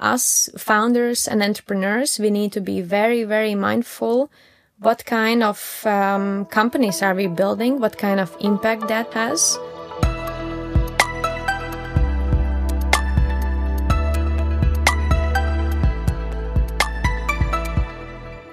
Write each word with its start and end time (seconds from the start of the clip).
us 0.00 0.48
founders 0.56 1.26
and 1.26 1.42
entrepreneurs, 1.42 2.18
we 2.18 2.30
need 2.30 2.52
to 2.52 2.60
be 2.60 2.80
very, 2.80 3.24
very 3.24 3.54
mindful 3.54 4.30
what 4.80 5.04
kind 5.04 5.42
of 5.42 5.84
um, 5.86 6.44
companies 6.46 7.02
are 7.02 7.14
we 7.14 7.26
building, 7.26 7.80
what 7.80 7.98
kind 7.98 8.20
of 8.20 8.36
impact 8.40 8.88
that 8.88 9.12
has. 9.14 9.58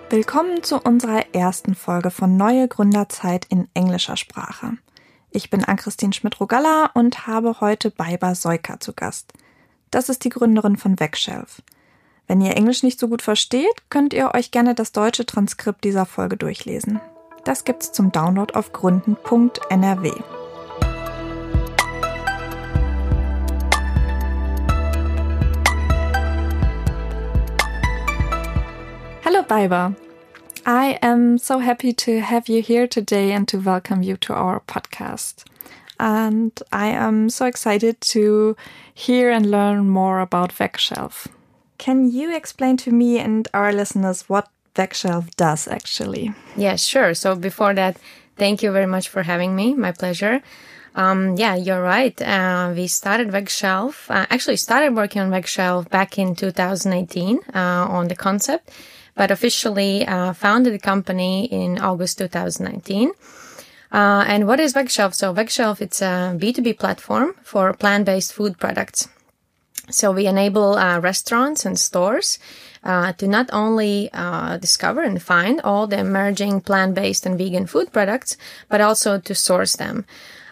Willkommen 0.10 0.64
zu 0.64 0.80
unserer 0.80 1.26
ersten 1.34 1.76
Folge 1.76 2.10
von 2.10 2.38
Neue 2.38 2.68
Gründerzeit 2.68 3.46
in 3.50 3.68
englischer 3.74 4.16
Sprache. 4.16 4.78
Ich 5.30 5.50
bin 5.50 5.66
Ann-Christine 5.66 6.14
Schmidt-Rogalla 6.14 6.92
und 6.94 7.28
habe 7.28 7.60
heute 7.60 7.92
Baiba 7.92 8.34
Soika 8.34 8.80
zu 8.80 8.94
Gast. 8.94 9.34
Das 9.92 10.10
ist 10.10 10.24
die 10.24 10.30
Gründerin 10.30 10.78
von 10.78 11.00
Wegshelf. 11.00 11.62
Wenn 12.28 12.42
ihr 12.42 12.56
Englisch 12.58 12.82
nicht 12.82 13.00
so 13.00 13.08
gut 13.08 13.22
versteht, 13.22 13.90
könnt 13.90 14.14
ihr 14.14 14.34
euch 14.34 14.52
gerne 14.52 14.74
das 14.74 14.92
deutsche 14.92 15.26
Transkript 15.26 15.84
dieser 15.84 16.06
Folge 16.06 16.38
durchlesen. 16.38 17.00
Das 17.44 17.64
gibt's 17.64 17.92
zum 17.92 18.12
Download 18.12 18.54
auf 18.56 18.74
gründen.nrw. 18.74 20.12
Hello, 29.22 29.44
Baiba. 29.44 29.96
I 30.66 30.98
am 31.04 31.38
so 31.38 31.60
happy 31.60 31.94
to 31.94 32.22
have 32.22 32.52
you 32.52 32.64
here 32.64 32.88
today 32.88 33.32
and 33.32 33.48
to 33.50 33.64
welcome 33.64 34.02
you 34.02 34.18
to 34.18 34.34
our 34.34 34.60
podcast. 34.62 35.46
And 36.00 36.52
I 36.72 36.88
am 36.88 37.30
so 37.30 37.46
excited 37.46 38.02
to 38.16 38.56
hear 38.94 39.30
and 39.32 39.50
learn 39.50 39.88
more 39.90 40.20
about 40.20 40.52
Vegshelf. 40.52 41.28
Can 41.78 42.10
you 42.10 42.36
explain 42.36 42.78
to 42.78 42.92
me 42.92 43.20
and 43.20 43.48
our 43.54 43.72
listeners 43.74 44.24
what 44.28 44.50
Vegshelf 44.76 45.36
does 45.36 45.68
actually? 45.68 46.34
Yeah, 46.56 46.76
sure. 46.76 47.14
So 47.14 47.36
before 47.36 47.74
that, 47.74 47.98
thank 48.38 48.64
you 48.64 48.72
very 48.72 48.86
much 48.86 49.10
for 49.10 49.24
having 49.24 49.56
me. 49.56 49.74
My 49.74 49.92
pleasure. 49.92 50.42
Um, 50.96 51.36
yeah, 51.36 51.56
you're 51.56 51.82
right. 51.82 52.20
Uh, 52.22 52.74
we 52.76 52.88
started 52.88 53.28
Vegshelf, 53.28 54.10
uh, 54.10 54.26
actually 54.30 54.56
started 54.56 54.96
working 54.96 55.22
on 55.22 55.30
Vegshelf 55.30 55.90
back 55.90 56.18
in 56.18 56.36
2018 56.36 57.40
uh, 57.54 57.60
on 57.60 58.08
the 58.08 58.16
concept, 58.16 58.72
but 59.14 59.30
officially 59.30 60.08
uh, 60.08 60.32
founded 60.32 60.74
the 60.74 60.80
company 60.80 61.46
in 61.46 61.80
August 61.80 62.18
2019. 62.20 63.12
Uh, 63.96 64.26
and 64.28 64.46
what 64.46 64.60
is 64.60 64.74
Vegshelf? 64.74 65.14
So 65.14 65.34
Vegshelf, 65.34 65.80
it's 65.80 66.02
a 66.02 66.36
B2B 66.38 66.78
platform 66.78 67.34
for 67.44 67.72
plant-based 67.72 68.34
food 68.34 68.60
products. 68.60 69.08
So 69.90 70.12
we 70.12 70.28
enable 70.28 70.76
uh, 70.76 71.00
restaurants 71.00 71.66
and 71.66 71.80
stores 71.80 72.38
uh, 72.84 73.14
to 73.14 73.26
not 73.26 73.50
only 73.54 74.10
uh, 74.12 74.58
discover 74.58 75.02
and 75.02 75.22
find 75.22 75.62
all 75.62 75.88
the 75.88 75.98
emerging 75.98 76.62
plant-based 76.62 77.26
and 77.26 77.38
vegan 77.38 77.68
food 77.68 77.94
products, 77.94 78.36
but 78.68 78.82
also 78.82 79.18
to 79.18 79.34
source 79.34 79.78
them. 79.78 80.04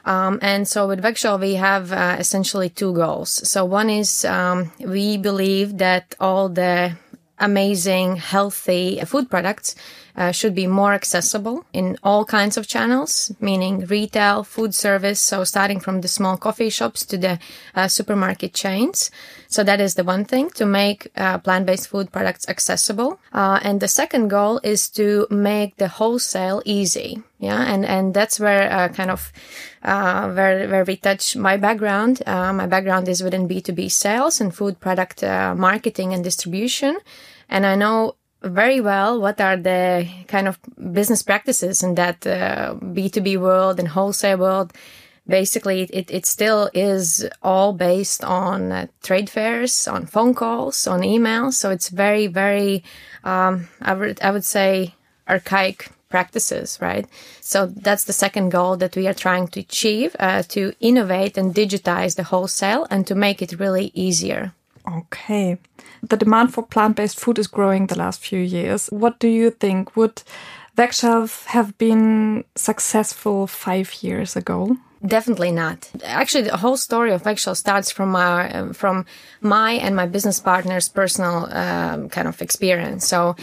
Um, 0.06 0.40
and 0.42 0.66
so 0.66 0.88
with 0.88 1.04
Vegshelf, 1.04 1.42
we 1.42 1.56
have 1.56 1.92
uh, 1.92 2.16
essentially 2.18 2.70
two 2.70 2.94
goals. 2.94 3.46
So 3.50 3.66
one 3.66 3.90
is 3.90 4.24
um, 4.24 4.72
we 4.80 5.18
believe 5.18 5.80
that 5.80 6.16
all 6.18 6.48
the 6.48 6.96
amazing, 7.40 8.16
healthy 8.16 9.02
food 9.06 9.30
products 9.30 9.76
uh, 10.16 10.32
should 10.32 10.54
be 10.54 10.68
more 10.68 10.94
accessible 10.94 11.66
in 11.74 11.98
all 12.04 12.26
kinds 12.26 12.58
of 12.58 12.68
channels, 12.68 13.32
meaning 13.40 13.86
retail, 13.86 14.44
food 14.44 14.76
service. 14.76 15.20
So 15.20 15.44
starting 15.44 15.80
from 15.80 16.02
the 16.02 16.08
small 16.08 16.38
coffee 16.38 16.70
shops 16.70 17.06
to 17.06 17.18
the 17.18 17.40
uh, 17.76 17.88
supermarket 17.88 18.54
chains. 18.54 19.10
So 19.48 19.64
that 19.64 19.82
is 19.82 19.96
the 19.96 20.04
one 20.04 20.26
thing 20.26 20.50
to 20.52 20.66
make 20.66 21.08
uh, 21.18 21.40
plant-based 21.40 21.88
food 21.88 22.12
products 22.12 22.48
accessible. 22.48 23.20
Uh, 23.32 23.60
and 23.64 23.80
the 23.80 23.88
second 23.88 24.28
goal 24.28 24.60
is 24.64 24.90
to 24.90 25.28
make 25.30 25.78
the 25.78 25.88
wholesale 25.88 26.62
easy. 26.66 27.22
Yeah. 27.40 27.62
And, 27.62 27.86
and 27.86 28.14
that's 28.14 28.40
where 28.40 28.72
uh, 28.72 28.90
kind 28.90 29.12
of, 29.12 29.34
uh, 29.82 30.32
where, 30.32 30.68
where 30.70 30.86
we 30.86 30.96
touch 30.96 31.36
my 31.36 31.58
background. 31.58 32.22
my 32.26 32.68
background 32.68 33.08
is 33.10 33.22
within 33.24 33.48
B2B 33.48 33.92
sales 33.92 34.40
and 34.40 34.56
food 34.56 34.80
product 34.80 35.24
marketing 35.24 36.14
and 36.14 36.24
distribution. 36.24 36.98
And 37.50 37.66
I 37.66 37.76
know 37.76 38.16
very 38.44 38.82
well 38.82 39.20
what 39.20 39.40
are 39.40 39.58
the 39.58 40.08
kind 40.28 40.48
of 40.48 40.60
business 40.92 41.24
practices 41.24 41.82
in 41.82 41.96
that 41.96 42.26
uh, 42.28 42.76
B2B 42.76 43.38
world 43.38 43.80
and 43.80 43.88
wholesale 43.88 44.38
world. 44.38 44.74
Basically, 45.26 45.84
it, 45.84 46.12
it 46.12 46.26
still 46.26 46.70
is 46.74 47.26
all 47.42 47.72
based 47.72 48.26
on 48.26 48.74
uh, 48.74 48.88
trade 49.02 49.30
fairs, 49.30 49.88
on 49.88 50.06
phone 50.06 50.34
calls, 50.34 50.86
on 50.86 51.00
emails. 51.00 51.54
So 51.54 51.70
it's 51.72 51.88
very, 51.88 52.28
very, 52.28 52.84
um, 53.24 53.70
I 53.82 53.94
would, 53.94 54.22
I 54.22 54.32
would 54.32 54.44
say 54.44 54.96
archaic 55.30 55.90
practices, 56.10 56.78
right? 56.82 57.08
So 57.40 57.68
that's 57.68 58.04
the 58.04 58.14
second 58.14 58.50
goal 58.50 58.76
that 58.78 58.98
we 58.98 59.08
are 59.08 59.14
trying 59.14 59.48
to 59.50 59.62
achieve, 59.62 60.14
uh, 60.20 60.44
to 60.50 60.74
innovate 60.82 61.38
and 61.38 61.56
digitize 61.56 62.18
the 62.18 62.24
wholesale 62.24 62.86
and 62.90 63.08
to 63.08 63.16
make 63.16 63.42
it 63.42 63.60
really 63.60 63.92
easier. 63.94 64.54
Okay. 64.88 65.58
The 66.02 66.18
demand 66.18 66.54
for 66.54 66.64
plant 66.64 66.98
based 66.98 67.20
food 67.20 67.40
is 67.40 67.48
growing 67.48 67.88
the 67.88 67.98
last 67.98 68.22
few 68.22 68.40
years. 68.40 68.88
What 68.88 69.20
do 69.20 69.28
you 69.28 69.50
think? 69.52 69.96
Would 69.96 70.24
Vegshelf 70.78 71.46
have 71.46 71.78
been 71.78 72.44
successful 72.56 73.48
five 73.48 74.04
years 74.04 74.36
ago? 74.36 74.78
Definitely 75.06 75.52
not. 75.52 75.90
Actually, 76.04 76.44
the 76.44 76.58
whole 76.58 76.78
story 76.78 77.12
of 77.12 77.24
Vegshelf 77.24 77.58
starts 77.58 77.92
from 77.92 78.16
our, 78.16 78.50
um, 78.56 78.74
from 78.74 79.06
my 79.42 79.74
and 79.74 79.96
my 79.96 80.06
business 80.06 80.40
partner's 80.40 80.88
personal 80.88 81.54
um, 81.54 82.10
kind 82.10 82.28
of 82.28 82.42
experience. 82.42 83.06
So, 83.06 83.36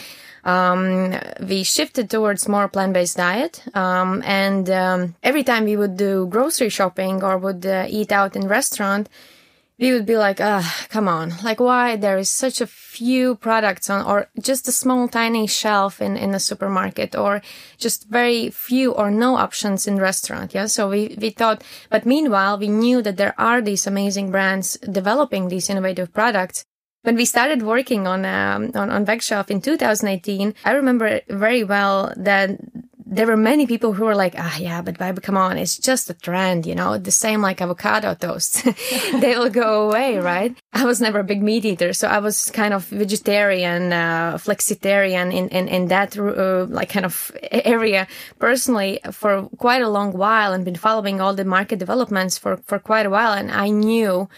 um, 0.45 1.15
we 1.47 1.63
shifted 1.65 2.09
towards 2.09 2.49
more 2.49 2.67
plant-based 2.67 3.19
diet. 3.19 3.63
Um, 3.75 4.23
and 4.25 4.71
um, 4.71 5.15
every 5.23 5.45
time 5.45 5.65
we 5.65 5.77
would 5.77 5.99
do 5.99 6.27
grocery 6.29 6.71
shopping 6.71 7.23
or 7.23 7.37
would 7.37 7.67
uh, 7.67 7.87
eat 7.89 8.11
out 8.11 8.37
in 8.37 8.49
restaurant, 8.49 9.11
we 9.81 9.95
would 9.95 10.05
be 10.05 10.19
like, 10.19 10.41
ah, 10.43 10.87
come 10.91 11.09
on. 11.09 11.33
Like, 11.43 11.59
why 11.59 11.97
there 11.97 12.19
is 12.19 12.29
such 12.29 12.61
a 12.61 12.67
few 12.67 13.37
products 13.37 13.89
on, 13.89 14.05
or 14.05 14.29
just 14.39 14.69
a 14.69 14.73
small 14.73 15.09
tiny 15.09 15.47
shelf 15.47 16.03
in, 16.03 16.19
in 16.19 16.35
a 16.35 16.39
supermarket, 16.39 17.17
or 17.17 17.41
just 17.79 18.07
very 18.09 18.51
few 18.51 18.93
or 18.93 19.11
no 19.11 19.37
options 19.37 19.87
in 19.87 19.97
restaurant. 19.97 20.53
Yeah. 20.53 20.67
So 20.67 20.91
we, 20.91 21.17
we 21.19 21.31
thought, 21.31 21.65
but 21.89 22.05
meanwhile, 22.05 22.59
we 22.59 22.69
knew 22.69 23.01
that 23.01 23.17
there 23.17 23.35
are 23.39 23.63
these 23.63 23.87
amazing 23.87 24.31
brands 24.31 24.77
developing 24.79 25.49
these 25.49 25.71
innovative 25.71 26.13
products. 26.13 26.67
When 27.03 27.17
we 27.17 27.25
started 27.25 27.63
working 27.63 28.07
on, 28.07 28.27
um, 28.27 28.73
on, 28.75 28.91
on 28.91 29.07
Vegshelf 29.07 29.51
in 29.51 29.63
2018, 29.63 30.55
I 30.67 30.73
remember 30.73 31.23
very 31.31 31.65
well 31.65 32.13
that 32.19 32.61
there 33.11 33.27
were 33.27 33.37
many 33.37 33.67
people 33.67 33.93
who 33.93 34.05
were 34.05 34.15
like, 34.15 34.37
ah, 34.39 34.57
yeah, 34.57 34.83
but 34.83 34.97
Baiba, 34.97 35.21
come 35.21 35.37
on, 35.37 35.59
it's 35.59 35.77
just 35.77 36.09
a 36.11 36.15
trend, 36.15 36.65
you 36.65 36.77
know, 36.77 36.97
the 36.97 37.11
same 37.11 37.43
like 37.43 37.61
avocado 37.61 38.15
toast. 38.15 38.65
They'll 39.21 39.51
go 39.51 39.89
away, 39.89 40.19
right? 40.19 40.57
I 40.73 40.85
was 40.85 41.01
never 41.01 41.19
a 41.19 41.25
big 41.25 41.43
meat 41.43 41.65
eater. 41.65 41.93
So 41.93 42.07
I 42.07 42.21
was 42.21 42.53
kind 42.53 42.73
of 42.73 42.87
vegetarian, 42.87 43.93
uh, 43.93 44.39
flexitarian 44.39 45.35
in, 45.35 45.49
in, 45.49 45.67
in 45.67 45.89
that, 45.89 46.17
uh, 46.17 46.67
like 46.67 46.91
kind 46.91 47.05
of 47.05 47.33
area 47.51 48.07
personally 48.39 49.01
for 49.11 49.49
quite 49.59 49.83
a 49.83 49.89
long 49.89 50.13
while 50.13 50.53
and 50.53 50.65
been 50.65 50.77
following 50.77 51.21
all 51.21 51.35
the 51.35 51.45
market 51.45 51.81
developments 51.81 52.39
for, 52.39 52.59
for 52.59 52.79
quite 52.79 53.07
a 53.07 53.11
while. 53.11 53.33
And 53.33 53.51
I 53.51 53.71
knew 53.71 54.29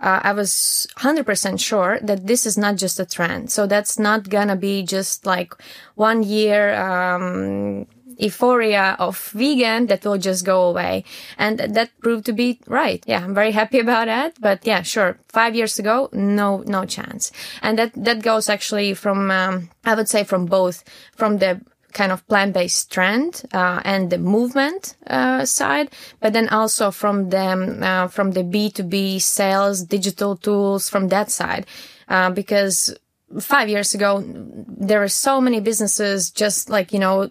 uh, 0.00 0.20
I 0.22 0.32
was 0.32 0.86
100% 0.96 1.60
sure 1.60 1.98
that 2.02 2.26
this 2.26 2.46
is 2.46 2.56
not 2.56 2.76
just 2.76 3.00
a 3.00 3.04
trend. 3.04 3.50
So 3.50 3.66
that's 3.66 3.98
not 3.98 4.28
gonna 4.30 4.56
be 4.56 4.82
just 4.82 5.26
like 5.26 5.52
one 5.94 6.22
year, 6.22 6.74
um, 6.74 7.86
euphoria 8.20 8.96
of 8.98 9.18
vegan 9.34 9.86
that 9.86 10.04
will 10.04 10.18
just 10.18 10.44
go 10.44 10.64
away. 10.64 11.04
And 11.38 11.58
that 11.58 11.90
proved 12.00 12.26
to 12.26 12.32
be 12.32 12.60
right. 12.66 13.02
Yeah, 13.06 13.24
I'm 13.24 13.34
very 13.34 13.52
happy 13.52 13.78
about 13.86 14.06
that. 14.06 14.40
But 14.40 14.66
yeah, 14.66 14.82
sure. 14.82 15.18
Five 15.28 15.54
years 15.54 15.78
ago, 15.78 16.08
no, 16.12 16.62
no 16.66 16.84
chance. 16.84 17.32
And 17.62 17.78
that, 17.78 17.92
that 17.94 18.22
goes 18.22 18.48
actually 18.48 18.94
from, 18.94 19.30
um, 19.30 19.70
I 19.84 19.94
would 19.94 20.08
say 20.08 20.24
from 20.24 20.46
both, 20.46 20.84
from 21.16 21.38
the 21.38 21.60
kind 21.92 22.12
of 22.12 22.26
plant-based 22.28 22.90
trend 22.90 23.42
uh, 23.52 23.80
and 23.84 24.10
the 24.10 24.18
movement 24.18 24.94
uh, 25.06 25.44
side, 25.44 25.90
but 26.20 26.32
then 26.32 26.48
also 26.48 26.90
from 26.90 27.30
the 27.30 27.40
um, 27.40 27.82
uh, 27.82 28.06
from 28.08 28.30
the 28.32 28.44
B 28.44 28.70
two 28.70 28.84
B 28.84 29.18
sales, 29.18 29.82
digital 29.82 30.36
tools 30.36 30.88
from 30.88 31.08
that 31.08 31.30
side, 31.30 31.66
uh, 32.08 32.30
because 32.30 32.94
five 33.38 33.68
years 33.68 33.94
ago, 33.94 34.24
there 34.26 34.98
were 34.98 35.08
so 35.08 35.40
many 35.40 35.60
businesses 35.60 36.30
just 36.30 36.68
like, 36.68 36.92
you 36.92 36.98
know, 36.98 37.28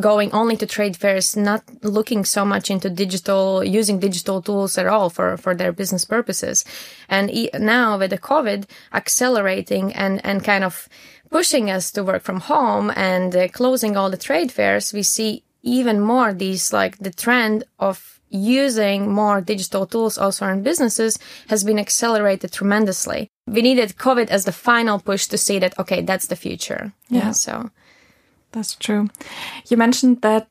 going 0.00 0.32
only 0.32 0.56
to 0.56 0.66
trade 0.66 0.96
fairs, 0.96 1.36
not 1.36 1.62
looking 1.82 2.24
so 2.24 2.44
much 2.44 2.70
into 2.70 2.90
digital, 2.90 3.62
using 3.62 4.00
digital 4.00 4.42
tools 4.42 4.76
at 4.76 4.86
all 4.86 5.08
for, 5.08 5.36
for 5.36 5.54
their 5.54 5.72
business 5.72 6.04
purposes. 6.04 6.64
And 7.08 7.30
now 7.54 7.98
with 7.98 8.10
the 8.10 8.18
COVID 8.18 8.64
accelerating 8.92 9.92
and, 9.92 10.24
and 10.24 10.42
kind 10.42 10.64
of 10.64 10.88
pushing 11.30 11.70
us 11.70 11.92
to 11.92 12.02
work 12.02 12.22
from 12.22 12.40
home 12.40 12.90
and 12.96 13.34
uh, 13.36 13.48
closing 13.48 13.96
all 13.96 14.10
the 14.10 14.16
trade 14.16 14.50
fairs, 14.50 14.92
we 14.92 15.04
see 15.04 15.44
even 15.62 16.00
more 16.00 16.32
these 16.32 16.72
like 16.72 16.98
the 16.98 17.12
trend 17.12 17.64
of 17.78 18.20
using 18.30 19.10
more 19.12 19.40
digital 19.40 19.86
tools 19.86 20.16
also 20.16 20.46
in 20.46 20.62
businesses 20.62 21.18
has 21.48 21.64
been 21.64 21.78
accelerated 21.78 22.52
tremendously 22.52 23.28
we 23.50 23.62
needed 23.62 23.96
COVID 23.96 24.28
as 24.28 24.44
the 24.44 24.52
final 24.52 24.98
push 24.98 25.26
to 25.26 25.38
see 25.38 25.58
that, 25.58 25.78
okay, 25.78 26.02
that's 26.02 26.26
the 26.26 26.36
future. 26.36 26.92
Yeah. 27.08 27.26
yeah 27.26 27.32
so 27.32 27.70
that's 28.52 28.74
true. 28.76 29.08
You 29.68 29.76
mentioned 29.76 30.22
that 30.22 30.48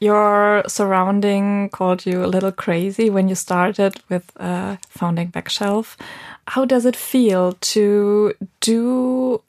your 0.00 0.62
surrounding 0.66 1.70
called 1.70 2.06
you 2.06 2.24
a 2.24 2.26
little 2.34 2.52
crazy 2.52 3.10
when 3.10 3.28
you 3.28 3.34
started 3.34 4.00
with 4.08 4.30
uh, 4.38 4.76
founding 4.88 5.30
Vegshelf. 5.30 5.96
How 6.48 6.64
does 6.64 6.84
it 6.86 6.96
feel 6.96 7.52
to 7.52 8.32
do 8.60 9.42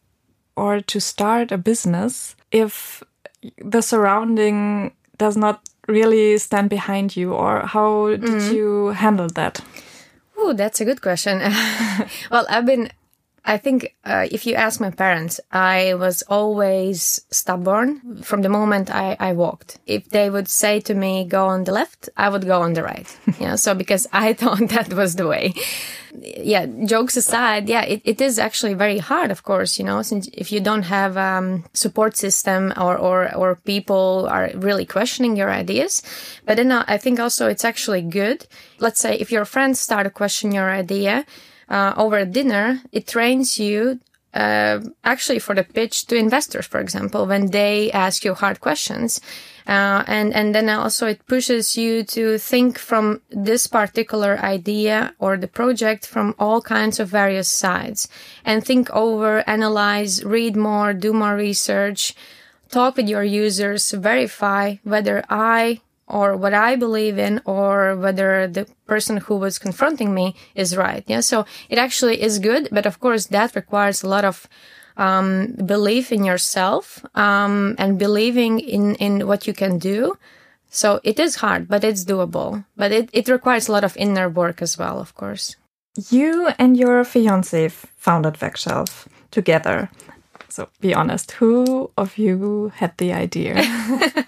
or 0.55 0.81
to 0.81 0.99
start 0.99 1.51
a 1.51 1.57
business 1.57 2.35
if 2.51 3.03
the 3.63 3.81
surrounding 3.81 4.91
does 5.17 5.37
not 5.37 5.61
really 5.87 6.37
stand 6.37 6.69
behind 6.69 7.15
you, 7.15 7.33
or 7.33 7.61
how 7.65 8.09
did 8.09 8.21
mm. 8.21 8.53
you 8.53 8.87
handle 8.87 9.27
that? 9.35 9.61
Oh, 10.37 10.53
that's 10.53 10.79
a 10.79 10.85
good 10.85 11.01
question. 11.01 11.39
well, 12.31 12.45
I've 12.49 12.65
been 12.65 12.91
I 13.47 13.57
think 13.57 13.95
uh, 14.03 14.27
if 14.29 14.45
you 14.45 14.55
ask 14.55 14.81
my 14.81 14.91
parents, 14.91 15.39
I 15.53 15.93
was 15.93 16.21
always 16.23 17.21
stubborn 17.31 18.21
from 18.21 18.41
the 18.41 18.49
moment 18.49 18.93
I, 18.93 19.15
I 19.21 19.31
walked. 19.31 19.79
If 19.85 20.09
they 20.09 20.29
would 20.29 20.49
say 20.49 20.81
to 20.81 20.93
me, 20.93 21.23
go 21.23 21.47
on 21.47 21.63
the 21.63 21.71
left, 21.71 22.09
I 22.17 22.27
would 22.27 22.45
go 22.45 22.61
on 22.61 22.73
the 22.73 22.83
right. 22.83 23.07
yeah. 23.39 23.55
So 23.55 23.73
because 23.73 24.05
I 24.11 24.33
thought 24.39 24.67
that 24.69 24.93
was 24.93 25.15
the 25.15 25.27
way. 25.27 25.53
Yeah. 26.21 26.65
Jokes 26.85 27.17
aside, 27.17 27.69
yeah, 27.69 27.83
it, 27.83 28.01
it 28.03 28.21
is 28.21 28.39
actually 28.39 28.73
very 28.73 28.97
hard, 28.97 29.31
of 29.31 29.43
course, 29.43 29.77
you 29.77 29.85
know, 29.85 30.01
since 30.01 30.27
if 30.33 30.51
you 30.51 30.59
don't 30.59 30.83
have 30.83 31.17
um, 31.17 31.65
support 31.73 32.17
system 32.17 32.73
or, 32.77 32.97
or, 32.97 33.35
or 33.35 33.55
people 33.55 34.27
are 34.29 34.49
really 34.55 34.85
questioning 34.85 35.35
your 35.35 35.51
ideas. 35.51 36.01
But 36.45 36.57
then 36.57 36.71
uh, 36.71 36.85
I 36.87 36.97
think 36.97 37.19
also 37.19 37.47
it's 37.47 37.65
actually 37.65 38.01
good. 38.01 38.47
Let's 38.79 38.99
say 38.99 39.15
if 39.15 39.31
your 39.31 39.45
friends 39.45 39.79
start 39.79 40.05
to 40.05 40.09
question 40.09 40.51
your 40.51 40.69
idea, 40.69 41.25
uh, 41.69 41.93
over 41.97 42.23
dinner, 42.25 42.81
it 42.91 43.07
trains 43.07 43.59
you 43.59 43.99
uh, 44.33 44.79
actually 45.03 45.39
for 45.39 45.55
the 45.55 45.63
pitch 45.63 46.05
to 46.07 46.15
investors, 46.15 46.65
for 46.65 46.79
example, 46.79 47.25
when 47.25 47.51
they 47.51 47.91
ask 47.91 48.23
you 48.23 48.33
hard 48.33 48.59
questions. 48.59 49.19
Uh, 49.67 50.01
and, 50.07 50.33
and 50.33 50.55
then 50.55 50.69
also 50.69 51.07
it 51.07 51.27
pushes 51.27 51.75
you 51.75 52.01
to 52.01 52.37
think 52.37 52.79
from 52.79 53.21
this 53.29 53.67
particular 53.67 54.39
idea 54.39 55.13
or 55.19 55.35
the 55.35 55.47
project 55.47 56.07
from 56.07 56.33
all 56.39 56.61
kinds 56.61 57.01
of 57.01 57.09
various 57.09 57.49
sides 57.49 58.07
and 58.45 58.63
think 58.63 58.89
over, 58.91 59.43
analyze, 59.45 60.23
read 60.23 60.55
more, 60.55 60.93
do 60.93 61.11
more 61.11 61.35
research, 61.35 62.15
talk 62.69 62.95
with 62.95 63.09
your 63.09 63.23
users, 63.23 63.91
verify 63.91 64.75
whether 64.83 65.21
I 65.29 65.81
or 66.07 66.37
what 66.37 66.53
I 66.53 66.77
believe 66.77 67.17
in 67.17 67.41
or 67.43 67.95
whether 67.97 68.47
the 68.47 68.65
person 68.85 69.17
who 69.17 69.35
was 69.35 69.59
confronting 69.59 70.13
me 70.13 70.35
is 70.55 70.77
right. 70.77 71.03
Yeah. 71.07 71.19
So 71.19 71.45
it 71.67 71.77
actually 71.77 72.21
is 72.21 72.39
good. 72.39 72.69
But 72.71 72.85
of 72.85 72.99
course, 73.01 73.27
that 73.27 73.55
requires 73.55 74.01
a 74.01 74.07
lot 74.07 74.23
of 74.23 74.47
um, 74.97 75.53
belief 75.65 76.11
in 76.11 76.23
yourself 76.23 77.05
um, 77.15 77.75
and 77.77 77.97
believing 77.97 78.59
in, 78.59 78.95
in 78.95 79.27
what 79.27 79.47
you 79.47 79.53
can 79.53 79.77
do. 79.77 80.17
So 80.69 80.99
it 81.03 81.19
is 81.19 81.35
hard, 81.35 81.67
but 81.67 81.83
it's 81.83 82.03
doable. 82.03 82.65
But 82.75 82.91
it, 82.91 83.09
it 83.13 83.29
requires 83.29 83.67
a 83.67 83.71
lot 83.71 83.83
of 83.83 83.95
inner 83.95 84.27
work 84.29 84.61
as 84.61 84.77
well, 84.77 84.99
of 84.99 85.15
course. 85.15 85.55
You 86.09 86.49
and 86.59 86.77
your 86.77 87.03
fiance 87.03 87.69
founded 87.69 88.35
Vegshelf 88.35 89.07
together. 89.31 89.89
So 90.49 90.69
be 90.81 90.93
honest, 90.93 91.31
who 91.31 91.89
of 91.97 92.17
you 92.17 92.71
had 92.75 92.97
the 92.97 93.13
idea? 93.13 93.55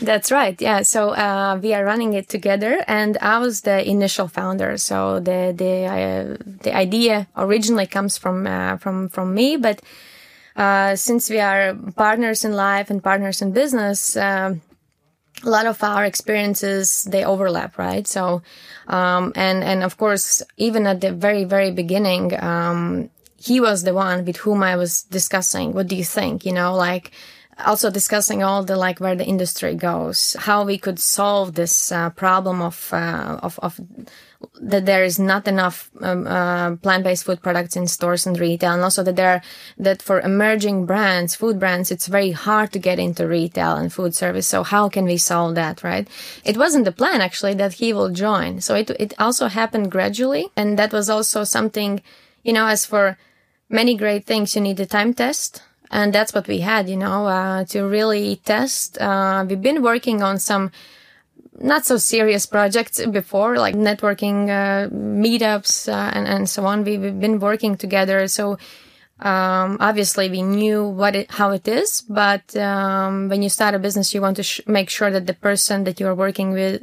That's 0.00 0.32
right. 0.32 0.60
Yeah. 0.60 0.82
So 0.82 1.10
uh, 1.10 1.58
we 1.62 1.74
are 1.74 1.84
running 1.84 2.14
it 2.14 2.28
together, 2.28 2.82
and 2.88 3.18
I 3.20 3.38
was 3.38 3.62
the 3.62 3.86
initial 3.86 4.28
founder. 4.28 4.78
So 4.78 5.20
the 5.20 5.52
the 5.54 5.84
uh, 5.84 6.36
the 6.62 6.74
idea 6.74 7.28
originally 7.36 7.86
comes 7.86 8.16
from 8.16 8.46
uh, 8.46 8.78
from 8.78 9.10
from 9.10 9.34
me, 9.34 9.56
but 9.56 9.82
uh, 10.56 10.96
since 10.96 11.28
we 11.28 11.38
are 11.38 11.74
partners 11.96 12.44
in 12.44 12.52
life 12.52 12.90
and 12.90 13.02
partners 13.02 13.42
in 13.42 13.52
business. 13.52 14.16
Um, 14.16 14.62
a 15.42 15.48
lot 15.48 15.64
of 15.64 15.82
our 15.82 16.04
experiences 16.04 17.04
they 17.04 17.24
overlap 17.24 17.78
right 17.78 18.06
so 18.06 18.42
um, 18.88 19.32
and 19.34 19.64
and 19.64 19.82
of 19.82 19.96
course 19.96 20.42
even 20.58 20.86
at 20.86 21.00
the 21.00 21.12
very 21.12 21.44
very 21.44 21.70
beginning 21.70 22.38
um, 22.42 23.08
he 23.38 23.58
was 23.58 23.84
the 23.84 23.94
one 23.94 24.26
with 24.26 24.36
whom 24.38 24.62
i 24.62 24.76
was 24.76 25.04
discussing 25.04 25.72
what 25.72 25.86
do 25.88 25.96
you 25.96 26.04
think 26.04 26.44
you 26.44 26.52
know 26.52 26.74
like 26.74 27.12
also 27.66 27.90
discussing 27.90 28.42
all 28.42 28.64
the 28.64 28.76
like 28.76 29.00
where 29.00 29.16
the 29.16 29.24
industry 29.24 29.74
goes, 29.74 30.36
how 30.38 30.64
we 30.64 30.78
could 30.78 30.98
solve 30.98 31.54
this 31.54 31.92
uh, 31.92 32.10
problem 32.10 32.60
of, 32.60 32.92
uh, 32.92 33.38
of, 33.42 33.58
of 33.62 33.80
that 34.60 34.86
there 34.86 35.04
is 35.04 35.18
not 35.18 35.46
enough 35.46 35.90
um, 36.00 36.26
uh, 36.26 36.76
plant-based 36.76 37.24
food 37.24 37.42
products 37.42 37.76
in 37.76 37.86
stores 37.86 38.26
and 38.26 38.38
retail, 38.38 38.72
and 38.72 38.82
also 38.82 39.02
that 39.02 39.16
there 39.16 39.42
that 39.78 40.00
for 40.00 40.20
emerging 40.20 40.86
brands, 40.86 41.34
food 41.34 41.58
brands, 41.58 41.90
it's 41.90 42.06
very 42.06 42.30
hard 42.30 42.72
to 42.72 42.78
get 42.78 42.98
into 42.98 43.26
retail 43.26 43.76
and 43.76 43.92
food 43.92 44.14
service. 44.14 44.46
So 44.46 44.62
how 44.62 44.88
can 44.88 45.04
we 45.04 45.18
solve 45.18 45.54
that? 45.56 45.82
Right? 45.84 46.08
It 46.44 46.56
wasn't 46.56 46.86
the 46.86 46.92
plan 46.92 47.20
actually 47.20 47.54
that 47.54 47.74
he 47.74 47.92
will 47.92 48.10
join. 48.10 48.60
So 48.60 48.74
it 48.74 48.90
it 48.90 49.12
also 49.18 49.48
happened 49.48 49.90
gradually, 49.90 50.48
and 50.56 50.78
that 50.78 50.92
was 50.92 51.10
also 51.10 51.44
something, 51.44 52.02
you 52.42 52.52
know, 52.52 52.66
as 52.66 52.86
for 52.86 53.18
many 53.68 53.94
great 53.94 54.24
things, 54.24 54.54
you 54.54 54.62
need 54.62 54.80
a 54.80 54.86
time 54.86 55.14
test 55.14 55.62
and 55.90 56.12
that's 56.12 56.32
what 56.32 56.46
we 56.46 56.60
had, 56.60 56.88
you 56.88 56.96
know, 56.96 57.26
uh, 57.26 57.64
to 57.66 57.82
really 57.82 58.36
test. 58.44 59.00
Uh, 59.00 59.44
we've 59.48 59.60
been 59.60 59.82
working 59.82 60.22
on 60.22 60.38
some 60.38 60.70
not 61.58 61.84
so 61.84 61.96
serious 61.96 62.46
projects 62.46 63.04
before, 63.06 63.58
like 63.58 63.74
networking 63.74 64.48
uh, 64.48 64.88
meetups 64.88 65.92
uh, 65.92 66.10
and 66.14 66.26
and 66.26 66.48
so 66.48 66.64
on. 66.64 66.84
We've 66.84 67.20
been 67.20 67.38
working 67.38 67.76
together, 67.76 68.28
so 68.28 68.58
um, 69.20 69.76
obviously 69.80 70.30
we 70.30 70.42
knew 70.42 70.88
what 70.88 71.14
it, 71.16 71.30
how 71.30 71.50
it 71.50 71.68
is. 71.68 72.02
But 72.02 72.56
um, 72.56 73.28
when 73.28 73.42
you 73.42 73.48
start 73.48 73.74
a 73.74 73.78
business, 73.78 74.14
you 74.14 74.22
want 74.22 74.36
to 74.36 74.42
sh- 74.42 74.60
make 74.66 74.88
sure 74.88 75.10
that 75.10 75.26
the 75.26 75.34
person 75.34 75.84
that 75.84 76.00
you 76.00 76.06
are 76.06 76.14
working 76.14 76.52
with 76.52 76.82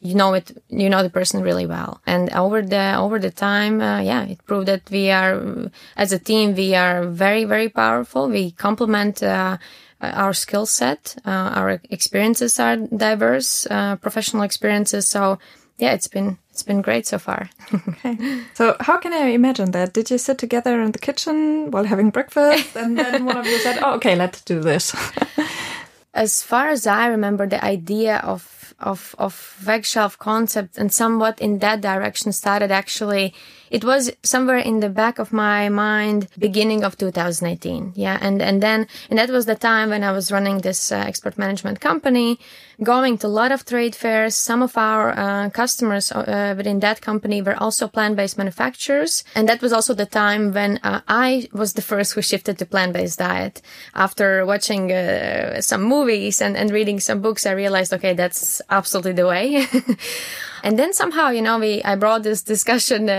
you 0.00 0.14
know 0.14 0.34
it 0.34 0.50
you 0.68 0.88
know 0.90 1.02
the 1.02 1.10
person 1.10 1.42
really 1.42 1.66
well. 1.66 2.00
And 2.06 2.30
over 2.32 2.62
the 2.62 2.96
over 2.96 3.18
the 3.18 3.30
time 3.30 3.80
uh, 3.80 4.00
yeah 4.00 4.24
it 4.24 4.44
proved 4.46 4.68
that 4.68 4.82
we 4.90 5.10
are 5.10 5.70
as 5.96 6.12
a 6.12 6.18
team 6.18 6.54
we 6.54 6.74
are 6.74 7.04
very 7.06 7.44
very 7.44 7.68
powerful. 7.68 8.28
We 8.28 8.50
complement 8.52 9.22
uh, 9.22 9.56
our 10.00 10.34
skill 10.34 10.66
set. 10.66 11.16
Uh, 11.24 11.30
our 11.30 11.80
experiences 11.90 12.60
are 12.60 12.76
diverse 12.76 13.66
uh, 13.70 13.96
professional 13.96 14.42
experiences. 14.42 15.06
So 15.08 15.38
yeah 15.78 15.92
it's 15.92 16.08
been 16.08 16.38
it's 16.50 16.62
been 16.62 16.82
great 16.82 17.06
so 17.06 17.18
far. 17.18 17.48
Okay. 17.88 18.18
So 18.54 18.76
how 18.80 18.98
can 18.98 19.12
i 19.12 19.28
imagine 19.30 19.70
that? 19.72 19.92
Did 19.92 20.10
you 20.10 20.18
sit 20.18 20.38
together 20.38 20.80
in 20.82 20.92
the 20.92 20.98
kitchen 20.98 21.70
while 21.70 21.84
having 21.84 22.10
breakfast? 22.10 22.76
And 22.76 22.96
then 22.98 23.24
one 23.24 23.36
of 23.36 23.46
you 23.46 23.58
said 23.58 23.78
oh 23.82 23.94
okay 23.96 24.14
let's 24.16 24.42
do 24.42 24.60
this 24.60 24.94
as 26.16 26.42
far 26.42 26.68
as 26.68 26.86
i 26.86 27.06
remember 27.06 27.46
the 27.46 27.64
idea 27.64 28.16
of 28.18 28.56
of 28.78 29.14
of 29.18 29.32
Vegshelf 29.64 30.18
concept 30.18 30.76
and 30.76 30.92
somewhat 30.92 31.40
in 31.40 31.60
that 31.60 31.80
direction 31.80 32.32
started 32.32 32.70
actually 32.70 33.32
it 33.70 33.84
was 33.84 34.10
somewhere 34.22 34.58
in 34.58 34.80
the 34.80 34.88
back 34.88 35.18
of 35.18 35.32
my 35.32 35.68
mind 35.68 36.28
beginning 36.38 36.84
of 36.84 36.96
2018 36.96 37.92
yeah? 37.94 38.18
And 38.20 38.42
and 38.42 38.62
then 38.62 38.86
and 39.10 39.18
that 39.18 39.30
was 39.30 39.46
the 39.46 39.54
time 39.54 39.90
when 39.90 40.04
i 40.04 40.12
was 40.12 40.32
running 40.32 40.60
this 40.60 40.92
uh, 40.92 40.96
export 40.96 41.38
management 41.38 41.80
company 41.80 42.38
going 42.82 43.18
to 43.18 43.26
a 43.26 43.28
lot 43.28 43.52
of 43.52 43.64
trade 43.64 43.94
fairs. 43.94 44.34
Some 44.34 44.62
of 44.62 44.76
our 44.76 45.18
uh, 45.18 45.50
customers 45.50 46.12
uh, 46.12 46.54
within 46.56 46.80
that 46.80 47.00
company 47.00 47.40
were 47.42 47.56
also 47.56 47.88
plant-based 47.88 48.36
manufacturers. 48.36 49.24
And 49.34 49.48
that 49.48 49.62
was 49.62 49.72
also 49.72 49.94
the 49.94 50.06
time 50.06 50.52
when 50.52 50.78
uh, 50.82 51.00
i 51.08 51.48
was 51.52 51.72
the 51.72 51.82
first 51.82 52.12
who 52.12 52.22
shifted 52.22 52.58
to 52.58 52.66
plant-based 52.66 53.18
diet. 53.18 53.62
After 53.94 54.44
watching 54.44 54.92
uh, 54.92 55.60
some 55.60 55.82
movies 55.82 56.40
and, 56.40 56.56
and 56.56 56.70
reading 56.70 57.00
some 57.00 57.20
books 57.20 57.46
i 57.46 57.52
realized 57.52 57.92
okay 57.92 58.14
that's 58.14 58.60
absolutely 58.70 59.12
the 59.12 59.26
way 59.26 59.66
And 60.66 60.76
then 60.76 60.92
somehow, 60.92 61.28
you 61.30 61.42
know, 61.42 61.60
we, 61.60 61.80
I 61.84 61.94
brought 61.94 62.24
this 62.24 62.42
discussion 62.42 63.08
uh, 63.08 63.12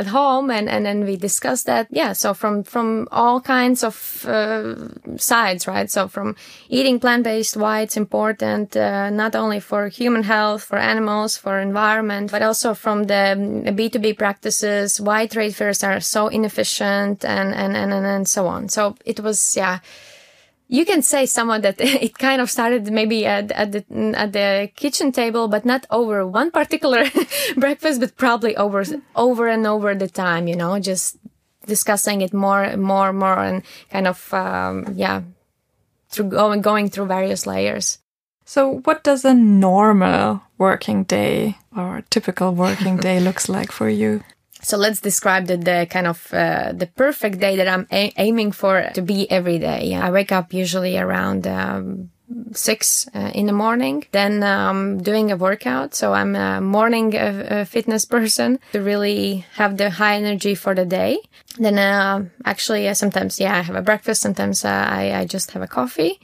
at 0.00 0.06
home 0.06 0.50
and, 0.50 0.70
and 0.70 0.86
then 0.86 1.04
we 1.04 1.16
discussed 1.18 1.66
that. 1.66 1.86
Yeah. 1.90 2.14
So 2.14 2.32
from, 2.32 2.62
from 2.62 3.08
all 3.12 3.42
kinds 3.42 3.84
of 3.84 4.24
uh, 4.26 4.88
sides, 5.18 5.66
right? 5.66 5.90
So 5.90 6.08
from 6.08 6.34
eating 6.70 6.98
plant-based, 6.98 7.58
why 7.58 7.82
it's 7.82 7.98
important, 7.98 8.74
uh, 8.74 9.10
not 9.10 9.36
only 9.36 9.60
for 9.60 9.88
human 9.88 10.22
health, 10.22 10.64
for 10.64 10.78
animals, 10.78 11.36
for 11.36 11.58
environment, 11.58 12.30
but 12.30 12.40
also 12.40 12.72
from 12.72 13.04
the 13.04 13.36
B2B 13.66 14.16
practices, 14.16 14.98
why 14.98 15.26
trade 15.26 15.54
fairs 15.54 15.84
are 15.84 16.00
so 16.00 16.28
inefficient 16.28 17.22
and, 17.22 17.54
and, 17.54 17.76
and, 17.76 17.92
and, 17.92 18.06
and 18.06 18.26
so 18.26 18.46
on. 18.46 18.70
So 18.70 18.96
it 19.04 19.20
was, 19.20 19.54
yeah 19.54 19.80
you 20.74 20.84
can 20.84 21.02
say 21.02 21.26
someone 21.26 21.60
that 21.60 21.76
it 22.06 22.18
kind 22.18 22.40
of 22.40 22.50
started 22.50 22.90
maybe 22.90 23.24
at, 23.24 23.52
at 23.52 23.72
the 23.72 23.84
at 24.16 24.32
the 24.32 24.70
kitchen 24.74 25.12
table, 25.12 25.48
but 25.48 25.64
not 25.64 25.86
over 25.90 26.26
one 26.26 26.50
particular 26.50 27.04
breakfast, 27.56 28.00
but 28.00 28.16
probably 28.16 28.56
over 28.56 28.84
over 29.14 29.48
and 29.48 29.66
over 29.66 29.94
the 29.94 30.08
time. 30.08 30.48
You 30.48 30.56
know, 30.56 30.78
just 30.80 31.16
discussing 31.66 32.20
it 32.20 32.34
more, 32.34 32.62
and 32.62 32.82
more, 32.82 33.08
and 33.10 33.18
more, 33.18 33.38
and 33.38 33.62
kind 33.90 34.06
of 34.06 34.34
um, 34.34 34.94
yeah, 34.96 35.22
through 36.10 36.30
going 36.30 36.60
going 36.60 36.90
through 36.90 37.06
various 37.06 37.46
layers. 37.46 37.98
So, 38.44 38.80
what 38.84 39.04
does 39.04 39.24
a 39.24 39.32
normal 39.32 40.42
working 40.58 41.04
day 41.04 41.56
or 41.74 42.02
typical 42.10 42.52
working 42.52 42.98
day 42.98 43.20
looks 43.26 43.48
like 43.48 43.72
for 43.72 43.88
you? 43.88 44.22
So 44.64 44.76
let's 44.76 45.00
describe 45.00 45.46
the, 45.46 45.56
the 45.56 45.86
kind 45.90 46.06
of 46.06 46.32
uh, 46.32 46.72
the 46.72 46.86
perfect 46.86 47.38
day 47.38 47.56
that 47.56 47.68
I'm 47.68 47.86
a- 47.92 48.12
aiming 48.16 48.52
for 48.52 48.90
to 48.94 49.02
be 49.02 49.30
every 49.30 49.58
day. 49.58 49.94
I 49.94 50.10
wake 50.10 50.32
up 50.32 50.52
usually 50.54 50.96
around 50.98 51.46
um, 51.46 52.10
six 52.52 53.06
uh, 53.14 53.30
in 53.34 53.46
the 53.46 53.52
morning, 53.52 54.04
then 54.12 54.42
um, 54.42 55.02
doing 55.02 55.30
a 55.30 55.36
workout. 55.36 55.94
So 55.94 56.14
I'm 56.14 56.34
a 56.34 56.60
morning 56.60 57.14
uh, 57.16 57.64
fitness 57.68 58.04
person 58.16 58.58
to 58.72 58.80
really 58.80 59.44
have 59.54 59.76
the 59.76 59.90
high 59.90 60.16
energy 60.16 60.54
for 60.54 60.74
the 60.74 60.86
day. 60.86 61.18
Then 61.58 61.78
uh, 61.78 62.24
actually, 62.44 62.88
uh, 62.88 62.94
sometimes 62.94 63.38
yeah, 63.38 63.56
I 63.56 63.62
have 63.62 63.76
a 63.76 63.82
breakfast. 63.82 64.22
Sometimes 64.22 64.64
uh, 64.64 64.68
I, 64.68 65.12
I 65.20 65.24
just 65.26 65.50
have 65.52 65.62
a 65.62 65.68
coffee 65.68 66.20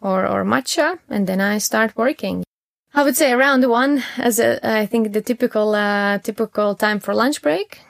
or 0.00 0.26
or 0.26 0.44
matcha, 0.44 0.98
and 1.08 1.26
then 1.26 1.40
I 1.40 1.58
start 1.58 1.96
working. 1.96 2.44
I 2.92 3.04
would 3.04 3.16
say 3.16 3.32
around 3.32 3.68
one, 3.68 4.02
as 4.18 4.38
a, 4.40 4.58
I 4.66 4.86
think 4.86 5.12
the 5.12 5.20
typical 5.20 5.74
uh, 5.74 6.18
typical 6.18 6.74
time 6.74 6.98
for 6.98 7.14
lunch 7.14 7.40
break. 7.40 7.80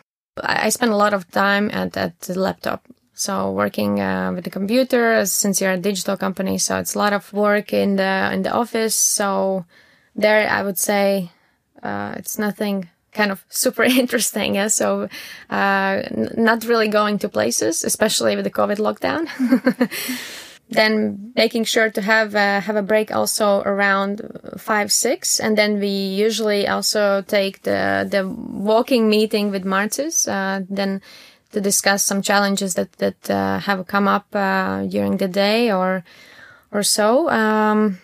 I, 0.42 0.68
spend 0.70 0.92
a 0.92 0.96
lot 0.96 1.14
of 1.14 1.30
time 1.30 1.70
at, 1.72 1.96
at 1.96 2.18
the 2.20 2.38
laptop. 2.38 2.86
So 3.14 3.50
working 3.50 4.00
uh, 4.00 4.32
with 4.34 4.44
the 4.44 4.50
computer, 4.50 5.26
since 5.26 5.60
you're 5.60 5.72
a 5.72 5.76
digital 5.78 6.16
company, 6.16 6.56
so 6.58 6.78
it's 6.78 6.94
a 6.94 6.98
lot 6.98 7.12
of 7.12 7.32
work 7.32 7.72
in 7.72 7.96
the 7.96 8.30
in 8.32 8.42
the 8.42 8.50
office. 8.50 8.94
So 8.94 9.66
there, 10.16 10.48
I 10.48 10.62
would 10.62 10.78
say 10.78 11.30
uh, 11.82 12.14
it's 12.16 12.38
nothing 12.38 12.88
kind 13.12 13.30
of 13.30 13.44
super 13.50 13.82
interesting. 13.82 14.54
Yeah? 14.54 14.68
So 14.68 15.08
uh, 15.50 16.02
n- 16.04 16.34
not 16.36 16.64
really 16.64 16.88
going 16.88 17.18
to 17.18 17.28
places, 17.28 17.84
especially 17.84 18.36
with 18.36 18.44
the 18.44 18.50
COVID 18.50 18.78
lockdown. 18.78 19.28
then 20.70 21.32
making 21.34 21.64
sure 21.64 21.90
to 21.90 22.00
have 22.00 22.34
uh, 22.34 22.60
have 22.60 22.76
a 22.76 22.82
break 22.82 23.10
also 23.10 23.60
around 23.62 24.22
five 24.56 24.92
six, 24.92 25.40
and 25.40 25.58
then 25.58 25.80
we 25.80 25.88
usually 25.88 26.68
also 26.68 27.22
take 27.22 27.62
the 27.62 28.06
the 28.08 28.28
walking 28.28 29.08
meeting 29.08 29.50
with 29.50 29.64
Marcis. 29.64 30.28
Uh, 30.28 30.64
then 30.70 31.02
to 31.52 31.60
discuss 31.60 32.04
some 32.04 32.22
challenges 32.22 32.74
that 32.74 32.92
that 32.94 33.30
uh, 33.30 33.58
have 33.58 33.86
come 33.86 34.06
up 34.06 34.26
uh, 34.34 34.84
during 34.86 35.16
the 35.16 35.28
day 35.28 35.72
or 35.72 36.04
or 36.70 36.82
so. 36.82 37.28
Um, 37.28 37.98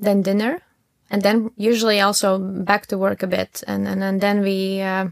then 0.00 0.22
dinner, 0.22 0.60
and 1.10 1.22
then 1.22 1.52
usually 1.56 2.00
also 2.00 2.38
back 2.38 2.86
to 2.86 2.98
work 2.98 3.22
a 3.22 3.28
bit, 3.28 3.62
and 3.68 3.86
and, 3.86 4.02
and 4.02 4.20
then 4.20 4.40
we 4.40 4.80
uh, 4.80 5.06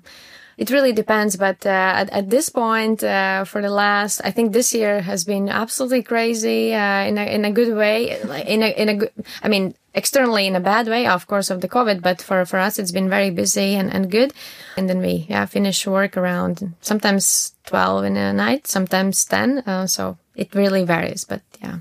it 0.60 0.70
really 0.70 0.92
depends, 0.92 1.36
but 1.36 1.64
uh, 1.64 1.70
at, 1.70 2.10
at 2.10 2.28
this 2.28 2.50
point, 2.50 3.02
uh, 3.02 3.44
for 3.44 3.62
the 3.62 3.70
last, 3.70 4.20
I 4.22 4.30
think 4.30 4.52
this 4.52 4.74
year 4.74 5.00
has 5.00 5.24
been 5.24 5.48
absolutely 5.48 6.02
crazy 6.02 6.74
uh, 6.74 7.02
in 7.08 7.16
a 7.16 7.24
in 7.24 7.46
a 7.46 7.50
good 7.50 7.74
way. 7.74 8.20
In 8.46 8.62
a 8.62 8.68
in 8.68 8.88
a 8.90 8.94
good, 8.96 9.10
I 9.42 9.48
mean, 9.48 9.74
externally 9.94 10.46
in 10.46 10.54
a 10.54 10.60
bad 10.60 10.86
way, 10.86 11.06
of 11.06 11.26
course, 11.26 11.48
of 11.48 11.62
the 11.62 11.68
COVID, 11.68 12.02
but 12.02 12.20
for 12.20 12.44
for 12.44 12.58
us, 12.58 12.78
it's 12.78 12.92
been 12.92 13.08
very 13.08 13.30
busy 13.30 13.74
and 13.74 13.90
and 13.90 14.10
good. 14.10 14.34
And 14.76 14.86
then 14.86 14.98
we 14.98 15.24
yeah 15.30 15.46
finish 15.46 15.86
work 15.86 16.18
around 16.18 16.74
sometimes 16.82 17.54
twelve 17.64 18.04
in 18.04 18.12
the 18.12 18.32
night, 18.34 18.66
sometimes 18.66 19.24
ten. 19.24 19.60
Uh, 19.60 19.86
so 19.86 20.18
it 20.36 20.54
really 20.54 20.84
varies, 20.84 21.24
but 21.24 21.40
yeah. 21.62 21.78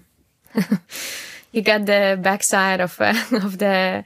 you 1.51 1.61
got 1.61 1.85
the 1.85 2.17
backside 2.21 2.79
of 2.79 2.95
uh, 3.01 3.13
of 3.43 3.57
the 3.57 4.05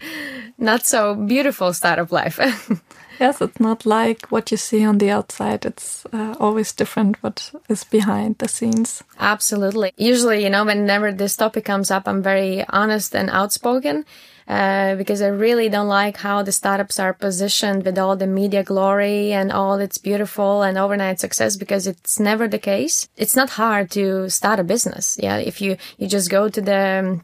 not 0.57 0.83
so 0.87 1.13
beautiful 1.13 1.73
start 1.73 1.99
of 1.99 2.11
life. 2.11 2.39
yes, 3.19 3.41
it's 3.41 3.59
not 3.59 3.85
like 3.85 4.27
what 4.27 4.51
you 4.51 4.57
see 4.57 4.83
on 4.85 4.97
the 4.97 5.09
outside. 5.09 5.65
It's 5.65 6.05
uh, 6.13 6.35
always 6.39 6.71
different 6.71 7.21
what 7.21 7.51
is 7.69 7.83
behind 7.83 8.37
the 8.37 8.47
scenes. 8.47 9.03
Absolutely. 9.19 9.93
Usually, 9.97 10.43
you 10.43 10.49
know, 10.49 10.65
whenever 10.65 11.11
this 11.11 11.35
topic 11.35 11.65
comes 11.65 11.91
up, 11.91 12.07
I'm 12.07 12.21
very 12.23 12.65
honest 12.69 13.15
and 13.15 13.29
outspoken. 13.29 14.05
Uh, 14.45 14.95
because 14.95 15.21
I 15.21 15.27
really 15.27 15.69
don't 15.69 15.87
like 15.87 16.17
how 16.17 16.43
the 16.43 16.51
startups 16.51 16.99
are 16.99 17.13
positioned 17.13 17.85
with 17.85 17.97
all 17.97 18.17
the 18.17 18.27
media 18.27 18.61
glory 18.61 19.31
and 19.31 19.53
all 19.53 19.75
its 19.79 19.97
beautiful 19.97 20.63
and 20.63 20.77
overnight 20.77 21.21
success 21.21 21.55
because 21.55 21.87
it's 21.87 22.19
never 22.19 22.49
the 22.49 22.59
case. 22.59 23.07
It's 23.15 23.37
not 23.37 23.51
hard 23.51 23.89
to 23.91 24.29
start 24.29 24.59
a 24.59 24.65
business. 24.65 25.17
Yeah. 25.21 25.37
If 25.37 25.61
you, 25.61 25.77
you 25.97 26.07
just 26.07 26.29
go 26.29 26.49
to 26.49 26.61
the, 26.61 27.21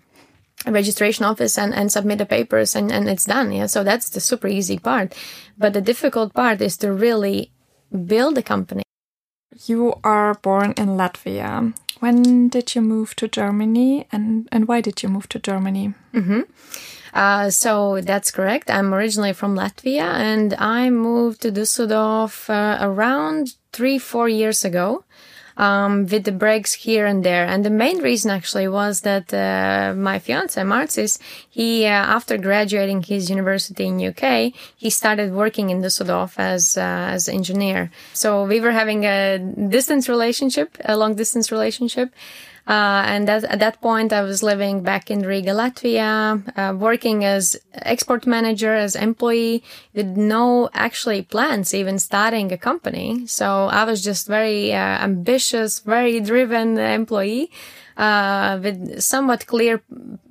registration 0.65 1.25
office 1.25 1.57
and, 1.57 1.73
and 1.73 1.91
submit 1.91 2.17
the 2.17 2.25
papers 2.25 2.75
and, 2.75 2.91
and 2.91 3.09
it's 3.09 3.25
done. 3.25 3.51
Yeah. 3.51 3.67
So 3.67 3.83
that's 3.83 4.09
the 4.09 4.19
super 4.19 4.47
easy 4.47 4.77
part. 4.77 5.15
But 5.57 5.73
the 5.73 5.81
difficult 5.81 6.33
part 6.33 6.61
is 6.61 6.77
to 6.77 6.91
really 6.91 7.51
build 8.05 8.37
a 8.37 8.43
company. 8.43 8.83
You 9.65 9.95
are 10.03 10.35
born 10.35 10.73
in 10.77 10.89
Latvia. 10.89 11.73
When 11.99 12.47
did 12.47 12.75
you 12.75 12.81
move 12.81 13.15
to 13.15 13.27
Germany 13.27 14.07
and, 14.11 14.47
and 14.51 14.67
why 14.67 14.81
did 14.81 15.03
you 15.03 15.09
move 15.09 15.27
to 15.29 15.39
Germany? 15.39 15.93
Mm-hmm. 16.13 16.41
Uh, 17.13 17.49
so 17.49 17.99
that's 18.01 18.31
correct. 18.31 18.69
I'm 18.69 18.93
originally 18.93 19.33
from 19.33 19.55
Latvia 19.55 20.03
and 20.03 20.53
I 20.53 20.89
moved 20.89 21.41
to 21.41 21.51
Dusseldorf 21.51 22.49
uh, 22.49 22.77
around 22.79 23.55
three, 23.73 23.97
four 23.97 24.29
years 24.29 24.63
ago 24.63 25.03
um, 25.59 26.07
with 26.07 26.23
the 26.23 26.31
breaks 26.31 26.73
here 26.73 27.05
and 27.05 27.23
there. 27.23 27.45
And 27.45 27.63
the 27.63 27.69
main 27.69 28.01
reason 28.01 28.31
actually 28.31 28.67
was 28.67 29.01
that 29.01 29.31
uh, 29.33 29.93
my 29.95 30.17
fiance 30.17 30.59
Marcis, 30.63 31.19
he 31.49 31.85
uh, 31.85 31.89
after 31.89 32.37
graduating 32.37 33.03
his 33.03 33.29
university 33.29 33.85
in 33.85 34.03
UK, 34.11 34.53
he 34.77 34.89
started 34.89 35.33
working 35.33 35.69
in 35.69 35.81
Düsseldorf 35.81 36.33
as 36.37 36.77
uh, 36.77 37.15
as 37.15 37.27
engineer. 37.27 37.91
So 38.13 38.45
we 38.45 38.61
were 38.61 38.71
having 38.71 39.03
a 39.03 39.37
distance 39.37 40.07
relationship, 40.07 40.77
a 40.85 40.95
long 40.95 41.15
distance 41.15 41.51
relationship. 41.51 42.13
Uh, 42.69 43.01
and 43.07 43.27
that, 43.27 43.43
at 43.45 43.57
that 43.57 43.81
point, 43.81 44.13
I 44.13 44.21
was 44.21 44.43
living 44.43 44.83
back 44.83 45.09
in 45.09 45.23
Riga, 45.23 45.53
Latvia, 45.53 46.43
uh, 46.55 46.75
working 46.75 47.25
as 47.25 47.57
export 47.73 48.27
manager, 48.27 48.75
as 48.75 48.95
employee, 48.95 49.63
with 49.95 50.05
no 50.05 50.69
actually 50.73 51.23
plans, 51.23 51.73
even 51.73 51.97
starting 51.97 52.51
a 52.51 52.59
company. 52.59 53.25
So 53.25 53.65
I 53.65 53.85
was 53.85 54.03
just 54.03 54.27
very 54.27 54.71
uh, 54.71 54.77
ambitious, 54.77 55.79
very 55.79 56.19
driven 56.19 56.77
employee. 56.77 57.49
Uh, 57.97 58.57
with 58.63 59.01
somewhat 59.01 59.45
clear 59.45 59.83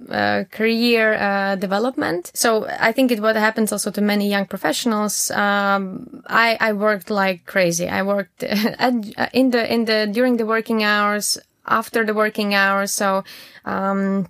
uh, 0.08 0.44
career 0.50 1.12
uh, 1.12 1.54
development. 1.54 2.30
So 2.32 2.66
I 2.66 2.92
think 2.92 3.12
it 3.12 3.20
what 3.20 3.36
happens 3.36 3.72
also 3.72 3.90
to 3.90 4.00
many 4.00 4.30
young 4.30 4.46
professionals. 4.46 5.30
Um, 5.32 6.22
I, 6.26 6.56
I 6.58 6.72
worked 6.72 7.10
like 7.10 7.44
crazy. 7.44 7.86
I 7.86 8.00
worked 8.04 8.42
at, 8.42 8.94
in 9.34 9.50
the 9.50 9.70
in 9.70 9.84
the 9.84 10.08
during 10.10 10.38
the 10.38 10.46
working 10.46 10.82
hours 10.82 11.36
after 11.68 12.04
the 12.04 12.14
working 12.14 12.54
hours. 12.54 12.92
So, 12.92 13.24
um, 13.64 14.28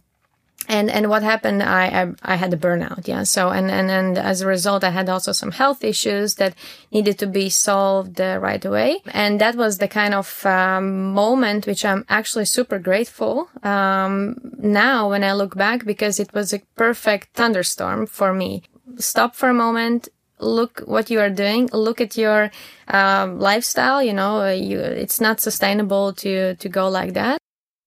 and 0.69 0.91
and 0.91 1.09
what 1.09 1.23
happened 1.23 1.63
I, 1.63 1.87
I, 1.87 2.35
I 2.35 2.37
had 2.37 2.53
a 2.53 2.57
burnout 2.57 3.09
yeah. 3.09 3.23
So 3.23 3.49
and 3.51 3.71
and 3.71 3.91
and 3.91 4.19
as 4.19 4.43
a 4.43 4.47
result 4.47 4.85
i 4.85 4.91
had 4.91 5.09
also 5.09 5.33
some 5.33 5.53
health 5.53 5.83
issues 5.83 6.35
that 6.35 6.55
needed 6.93 7.19
to 7.21 7.27
be 7.27 7.49
solved 7.49 8.21
uh, 8.21 8.39
right 8.41 8.63
away. 8.65 9.01
And 9.13 9.41
that 9.41 9.57
was 9.57 9.79
the 9.79 9.89
kind 9.89 10.15
of 10.15 10.45
um, 10.45 11.13
moment 11.15 11.67
which 11.67 11.85
i'm 11.85 12.05
actually 12.09 12.45
super 12.45 12.79
grateful 12.79 13.49
um, 13.63 14.37
now 14.59 15.09
when 15.11 15.25
i 15.25 15.33
look 15.33 15.57
back 15.57 15.85
because 15.85 16.21
it 16.21 16.33
was 16.35 16.53
a 16.53 16.61
perfect 16.77 17.35
thunderstorm 17.35 18.07
for 18.07 18.35
me. 18.35 18.63
Stop 18.99 19.35
for 19.35 19.49
a 19.49 19.55
moment 19.55 20.09
look 20.41 20.81
what 20.81 21.11
you 21.11 21.21
are 21.21 21.31
doing 21.31 21.69
look 21.73 22.01
at 22.01 22.17
your 22.17 22.51
um, 22.89 23.39
lifestyle 23.39 24.03
you 24.03 24.13
know 24.13 24.41
uh, 24.43 24.51
you 24.51 24.79
it's 24.79 25.21
not 25.21 25.41
sustainable 25.41 26.13
to 26.13 26.55
to 26.57 26.69
go 26.69 26.89
like 26.89 27.15
that. 27.15 27.39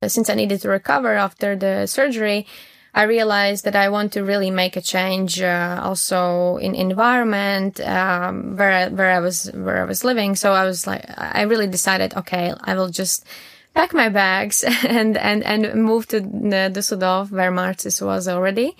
Since 0.05 0.29
i 0.29 0.36
needed 0.36 0.62
to 0.62 0.70
recover 0.70 1.13
after 1.13 1.55
the 1.55 1.86
surgery 1.86 2.48
i 2.93 3.03
realized 3.03 3.63
that 3.65 3.75
i 3.75 3.88
want 3.88 4.12
to 4.13 4.24
really 4.24 4.51
make 4.51 4.75
a 4.75 4.81
change 4.81 5.41
uh, 5.41 5.79
also 5.84 6.58
in 6.58 6.74
environment 6.75 7.79
um, 7.81 8.58
where 8.58 8.72
I, 8.72 8.88
where 8.88 9.12
i 9.12 9.20
was 9.20 9.51
where 9.53 9.81
i 9.81 9.86
was 9.86 10.03
living. 10.03 10.36
So 10.36 10.53
i 10.53 10.65
was 10.65 10.88
like 10.88 11.05
i 11.17 11.43
really 11.43 11.67
decided 11.67 12.15
okay 12.15 12.53
i 12.63 12.74
will 12.74 12.89
just 12.89 13.25
pack 13.74 13.93
my 13.93 14.10
bags 14.10 14.63
and 14.88 15.17
and 15.17 15.43
and 15.43 15.75
move 15.75 16.08
to 16.08 16.20
the 16.20 16.72
Düsseldorf 16.74 17.31
where 17.31 17.51
Marcis 17.51 18.01
was 18.01 18.27
already 18.27 18.75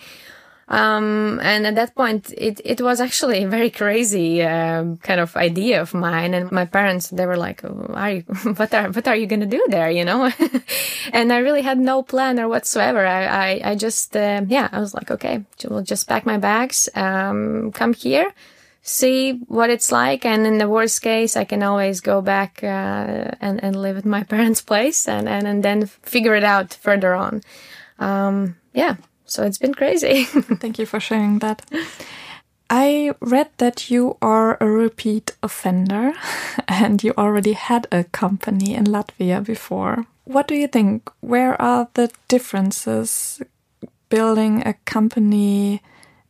um, 0.68 1.42
and 1.44 1.68
at 1.68 1.76
that 1.76 1.96
point, 1.96 2.34
it, 2.38 2.62
it 2.64 2.80
was 2.80 3.02
actually 3.02 3.44
a 3.44 3.48
very 3.48 3.70
crazy 3.70 4.42
uh, 4.42 4.96
kind 5.04 5.20
of 5.20 5.36
idea 5.36 5.82
of 5.82 5.94
mine. 5.94 6.34
And 6.34 6.50
my 6.50 6.64
parents, 6.64 7.10
they 7.10 7.26
were 7.26 7.36
like, 7.36 7.62
are 7.64 8.10
you, 8.12 8.22
what 8.22 8.74
are, 8.74 8.90
what 8.90 9.06
are 9.06 9.16
you 9.16 9.28
going 9.28 9.42
to 9.42 9.46
do 9.46 9.64
there? 9.68 9.92
You 9.92 10.06
know? 10.06 10.32
and 11.14 11.34
I 11.34 11.40
really 11.40 11.62
had 11.62 11.78
no 11.78 12.04
plan 12.04 12.40
or 12.40 12.48
whatsoever. 12.48 13.06
I, 13.06 13.26
I, 13.26 13.62
I 13.72 13.76
just, 13.76 14.16
uh, 14.16 14.44
yeah, 14.48 14.70
I 14.72 14.80
was 14.80 14.94
like, 14.94 15.12
okay, 15.12 15.44
we'll 15.68 15.84
just 15.84 16.08
pack 16.08 16.26
my 16.26 16.38
bags, 16.38 16.88
um, 16.96 17.74
come 17.74 17.94
here, 17.94 18.32
see 18.82 19.34
what 19.50 19.70
it's 19.70 19.92
like. 19.92 20.26
And 20.26 20.48
in 20.48 20.58
the 20.58 20.70
worst 20.70 21.02
case, 21.02 21.36
I 21.36 21.44
can 21.44 21.64
always 21.64 22.00
go 22.00 22.22
back, 22.22 22.64
uh, 22.64 23.32
and, 23.42 23.62
and 23.62 23.76
live 23.76 23.98
at 23.98 24.06
my 24.06 24.24
parents' 24.34 24.62
place 24.62 25.06
and, 25.06 25.28
and, 25.28 25.46
and 25.46 25.64
then 25.64 25.88
figure 25.88 26.36
it 26.36 26.46
out 26.46 26.74
further 26.76 27.14
on. 27.14 27.42
Um, 28.00 28.56
yeah. 28.74 28.96
So 29.32 29.44
it's 29.44 29.58
been 29.58 29.74
crazy. 29.74 30.24
Thank 30.62 30.78
you 30.80 30.86
for 30.86 31.00
sharing 31.00 31.40
that. 31.40 31.62
I 32.70 33.14
read 33.20 33.50
that 33.58 33.90
you 33.90 34.18
are 34.22 34.58
a 34.62 34.66
repeat 34.66 35.36
offender 35.42 36.14
and 36.68 37.04
you 37.04 37.14
already 37.18 37.54
had 37.54 37.88
a 37.92 38.04
company 38.04 38.76
in 38.76 38.86
Latvia 38.86 39.44
before. 39.44 40.06
What 40.26 40.48
do 40.48 40.56
you 40.56 40.68
think? 40.68 41.10
Where 41.22 41.62
are 41.62 41.88
the 41.94 42.10
differences 42.28 43.42
building 44.10 44.64
a 44.66 44.74
company 44.86 45.82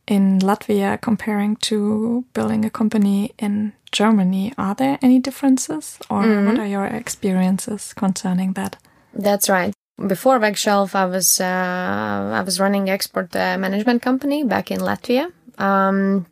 in 0.06 0.38
Latvia 0.40 1.00
comparing 1.00 1.56
to 1.56 2.24
building 2.34 2.64
a 2.64 2.70
company 2.70 3.32
in 3.38 3.72
Germany. 3.92 4.52
Are 4.58 4.74
there 4.74 4.98
any 5.02 5.18
differences 5.20 5.98
or 6.08 6.22
Mhm. 6.22 6.46
what 6.46 6.58
are 6.58 6.66
your 6.66 6.86
experiences 6.86 7.92
concerning 7.94 8.54
that? 8.54 8.76
That's 9.14 9.48
right. 9.48 9.74
Before 10.06 10.38
Vegshelf, 10.40 10.94
I 10.94 11.04
was 11.06 11.40
uh, 11.40 12.30
I 12.34 12.42
was 12.42 12.58
running 12.58 12.90
export 12.90 13.34
uh, 13.36 13.56
management 13.58 14.02
company 14.02 14.42
back 14.44 14.70
in 14.70 14.80
Latvia, 14.80 15.30
um, 15.58 16.26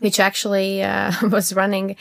which 0.00 0.20
actually 0.20 0.82
uh, 0.82 1.12
was 1.30 1.54
running 1.54 1.96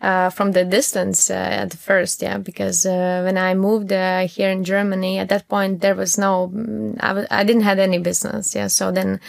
uh, 0.00 0.30
from 0.30 0.52
the 0.52 0.64
distance 0.64 1.30
uh, 1.30 1.34
at 1.34 1.72
first, 1.72 2.22
yeah. 2.22 2.38
Because 2.38 2.84
uh, 2.84 3.22
when 3.24 3.38
I 3.38 3.54
moved 3.54 3.90
here 3.90 4.50
in 4.50 4.64
Germany, 4.64 5.18
at 5.18 5.28
that 5.30 5.48
point 5.48 5.80
there 5.80 5.94
was 5.94 6.18
no, 6.18 6.50
mm, 6.54 6.96
I 7.00 7.08
w- 7.08 7.26
I 7.30 7.44
didn't 7.44 7.62
have 7.62 7.78
any 7.78 7.98
business, 7.98 8.54
yeah. 8.54 8.68
So 8.68 8.92
then. 8.92 9.20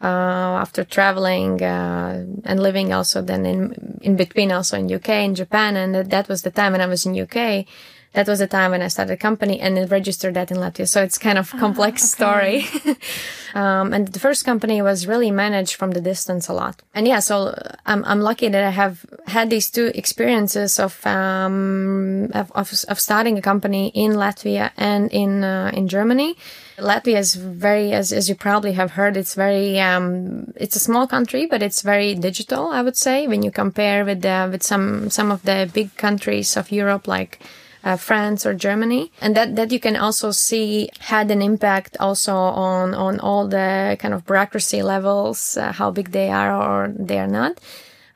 After 0.00 0.84
traveling 0.84 1.60
and 1.60 2.62
living 2.62 2.92
also 2.92 3.20
then 3.20 3.44
in 3.44 3.98
in 4.00 4.14
between 4.14 4.52
also 4.52 4.78
in 4.78 4.94
UK 4.94 5.08
and 5.26 5.34
Japan 5.34 5.74
and 5.76 6.08
that 6.10 6.28
was 6.28 6.42
the 6.42 6.52
time 6.52 6.70
when 6.70 6.80
I 6.80 6.86
was 6.86 7.04
in 7.04 7.18
UK 7.18 7.66
that 8.18 8.26
was 8.26 8.40
the 8.40 8.48
time 8.48 8.72
when 8.72 8.82
I 8.82 8.88
started 8.88 9.12
a 9.12 9.16
company 9.16 9.60
and 9.60 9.78
it 9.78 9.92
registered 9.92 10.34
that 10.34 10.50
in 10.50 10.56
Latvia. 10.56 10.88
So 10.88 11.04
it's 11.04 11.18
kind 11.18 11.38
of 11.38 11.52
complex 11.52 12.02
story. 12.02 12.66
um, 13.54 13.92
and 13.92 14.08
the 14.08 14.18
first 14.18 14.44
company 14.44 14.82
was 14.82 15.06
really 15.06 15.30
managed 15.30 15.76
from 15.76 15.92
the 15.92 16.00
distance 16.00 16.48
a 16.48 16.52
lot. 16.52 16.82
And 16.94 17.06
yeah, 17.06 17.20
so 17.20 17.56
I'm, 17.86 18.04
I'm 18.04 18.20
lucky 18.20 18.48
that 18.48 18.64
I 18.64 18.70
have 18.70 19.06
had 19.28 19.50
these 19.50 19.70
two 19.70 19.92
experiences 19.94 20.80
of, 20.80 21.06
um, 21.06 22.32
of, 22.34 22.50
of, 22.56 22.74
of 22.88 22.98
starting 22.98 23.38
a 23.38 23.40
company 23.40 23.92
in 23.94 24.14
Latvia 24.14 24.72
and 24.76 25.12
in, 25.12 25.44
uh, 25.44 25.70
in 25.72 25.86
Germany. 25.86 26.36
Latvia 26.76 27.18
is 27.18 27.36
very, 27.36 27.92
as, 27.92 28.12
as 28.12 28.28
you 28.28 28.34
probably 28.34 28.72
have 28.72 28.90
heard, 28.90 29.16
it's 29.16 29.36
very, 29.36 29.78
um, 29.78 30.52
it's 30.56 30.74
a 30.74 30.80
small 30.80 31.06
country, 31.06 31.46
but 31.46 31.62
it's 31.62 31.82
very 31.82 32.16
digital, 32.16 32.66
I 32.66 32.82
would 32.82 32.96
say, 32.96 33.28
when 33.28 33.44
you 33.44 33.52
compare 33.52 34.04
with, 34.04 34.24
uh, 34.24 34.48
with 34.50 34.64
some, 34.64 35.08
some 35.08 35.30
of 35.30 35.44
the 35.44 35.70
big 35.72 35.96
countries 35.96 36.56
of 36.56 36.72
Europe, 36.72 37.06
like, 37.06 37.38
uh, 37.84 37.96
France 37.96 38.44
or 38.46 38.54
Germany, 38.54 39.12
and 39.20 39.36
that 39.36 39.56
that 39.56 39.72
you 39.72 39.80
can 39.80 39.96
also 39.96 40.30
see 40.30 40.90
had 41.00 41.30
an 41.30 41.42
impact 41.42 41.96
also 42.00 42.34
on 42.34 42.94
on 42.94 43.20
all 43.20 43.48
the 43.48 43.96
kind 43.98 44.14
of 44.14 44.24
bureaucracy 44.26 44.82
levels, 44.82 45.56
uh, 45.56 45.72
how 45.72 45.90
big 45.90 46.12
they 46.12 46.30
are 46.30 46.52
or 46.54 46.92
they 46.96 47.18
are 47.18 47.28
not. 47.28 47.58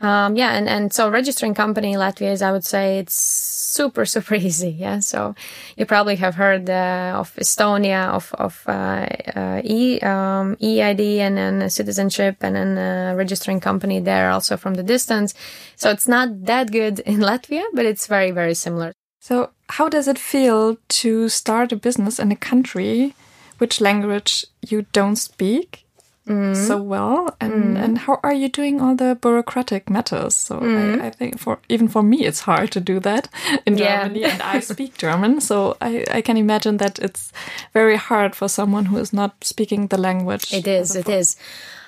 Um, 0.02 0.34
yeah, 0.34 0.50
and, 0.54 0.68
and 0.68 0.92
so 0.92 1.08
registering 1.08 1.54
company 1.54 1.92
in 1.92 2.00
Latvia 2.00 2.32
is, 2.32 2.42
I 2.42 2.50
would 2.50 2.64
say, 2.64 2.98
it's 2.98 3.14
super, 3.14 4.04
super 4.14 4.34
easy. 4.34 4.70
Yeah. 4.70 4.98
So 4.98 5.36
you 5.76 5.86
probably 5.86 6.16
have 6.16 6.34
heard 6.34 6.68
uh, 6.68 7.14
of 7.16 7.32
Estonia, 7.36 8.08
of, 8.08 8.34
of 8.34 8.64
uh, 8.66 9.06
uh, 9.36 9.62
e, 9.64 10.00
um, 10.00 10.56
EID 10.60 11.00
and 11.20 11.36
then 11.36 11.70
citizenship 11.70 12.38
and 12.40 12.56
then 12.56 13.16
registering 13.16 13.60
company 13.60 14.00
there 14.00 14.30
also 14.30 14.56
from 14.56 14.74
the 14.74 14.82
distance. 14.82 15.34
So 15.76 15.90
it's 15.90 16.08
not 16.08 16.46
that 16.46 16.72
good 16.72 16.98
in 17.00 17.20
Latvia, 17.30 17.62
but 17.72 17.86
it's 17.86 18.08
very, 18.08 18.32
very 18.32 18.54
similar. 18.54 18.92
So, 19.22 19.50
how 19.68 19.88
does 19.88 20.08
it 20.08 20.18
feel 20.18 20.78
to 20.88 21.28
start 21.28 21.70
a 21.70 21.76
business 21.76 22.18
in 22.18 22.32
a 22.32 22.36
country 22.36 23.14
which 23.58 23.80
language 23.80 24.44
you 24.60 24.86
don't 24.92 25.14
speak 25.14 25.84
mm. 26.26 26.56
so 26.56 26.82
well? 26.82 27.36
And 27.40 27.76
mm. 27.76 27.84
and 27.84 27.98
how 27.98 28.18
are 28.24 28.32
you 28.32 28.48
doing 28.48 28.80
all 28.80 28.96
the 28.96 29.14
bureaucratic 29.14 29.88
matters? 29.88 30.34
So 30.34 30.58
I, 30.58 30.62
mm. 30.62 31.00
I 31.00 31.10
think 31.10 31.38
for 31.38 31.60
even 31.68 31.86
for 31.86 32.02
me 32.02 32.26
it's 32.26 32.40
hard 32.40 32.72
to 32.72 32.80
do 32.80 32.98
that 32.98 33.28
in 33.64 33.78
Yeah. 33.78 34.02
Germany, 34.02 34.24
and 34.24 34.42
I 34.42 34.58
speak 34.58 34.98
German, 34.98 35.40
so 35.40 35.76
I 35.80 36.04
I 36.10 36.20
can 36.20 36.36
imagine 36.36 36.78
that 36.78 36.98
it's 36.98 37.30
very 37.72 37.96
hard 37.96 38.34
for 38.34 38.48
someone 38.48 38.86
who 38.86 38.98
is 38.98 39.12
not 39.12 39.44
speaking 39.44 39.86
the 39.86 39.98
language. 40.00 40.52
It 40.52 40.66
is. 40.66 40.96
It 40.96 41.08
is. 41.08 41.36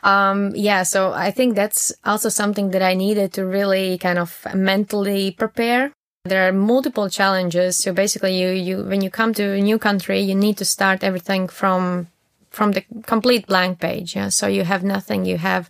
Um, 0.04 0.52
yeah. 0.54 0.84
So 0.84 1.12
I 1.12 1.32
think 1.32 1.56
that's 1.56 1.92
also 2.04 2.28
something 2.28 2.70
that 2.70 2.82
I 2.82 2.94
needed 2.94 3.32
to 3.32 3.44
really 3.44 3.98
kind 3.98 4.18
of 4.20 4.46
mentally 4.54 5.32
prepare. 5.32 5.90
There 6.26 6.48
are 6.48 6.52
multiple 6.52 7.10
challenges. 7.10 7.76
So 7.76 7.92
basically, 7.92 8.40
you 8.40 8.48
you 8.48 8.84
when 8.84 9.02
you 9.02 9.10
come 9.10 9.34
to 9.34 9.44
a 9.52 9.60
new 9.60 9.78
country, 9.78 10.20
you 10.20 10.34
need 10.34 10.56
to 10.56 10.64
start 10.64 11.04
everything 11.04 11.48
from 11.48 12.08
from 12.50 12.72
the 12.72 12.82
complete 13.06 13.46
blank 13.46 13.78
page. 13.78 14.16
Yeah. 14.16 14.30
So 14.30 14.46
you 14.46 14.64
have 14.64 14.82
nothing. 14.82 15.26
You 15.26 15.36
have 15.36 15.68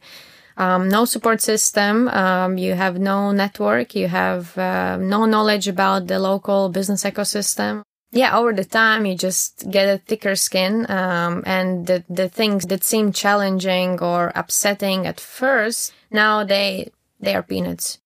um, 0.56 0.88
no 0.88 1.06
support 1.06 1.40
system. 1.40 2.08
Um, 2.08 2.56
you 2.56 2.74
have 2.74 2.98
no 2.98 3.32
network. 3.32 3.96
You 3.96 4.06
have 4.08 4.56
uh, 4.56 4.96
no 4.96 5.24
knowledge 5.24 5.66
about 5.66 6.06
the 6.06 6.18
local 6.18 6.68
business 6.68 7.02
ecosystem. 7.02 7.82
Yeah, 8.12 8.38
over 8.38 8.52
the 8.52 8.64
time, 8.64 9.06
you 9.06 9.16
just 9.16 9.68
get 9.68 9.88
a 9.88 9.98
thicker 9.98 10.36
skin, 10.36 10.88
um, 10.88 11.42
and 11.46 11.84
the 11.88 12.04
the 12.08 12.28
things 12.28 12.66
that 12.66 12.84
seem 12.84 13.10
challenging 13.10 13.98
or 13.98 14.30
upsetting 14.36 15.04
at 15.04 15.18
first, 15.18 15.92
now 16.12 16.44
they 16.44 16.92
they 17.18 17.34
are 17.34 17.42
peanuts. 17.42 17.98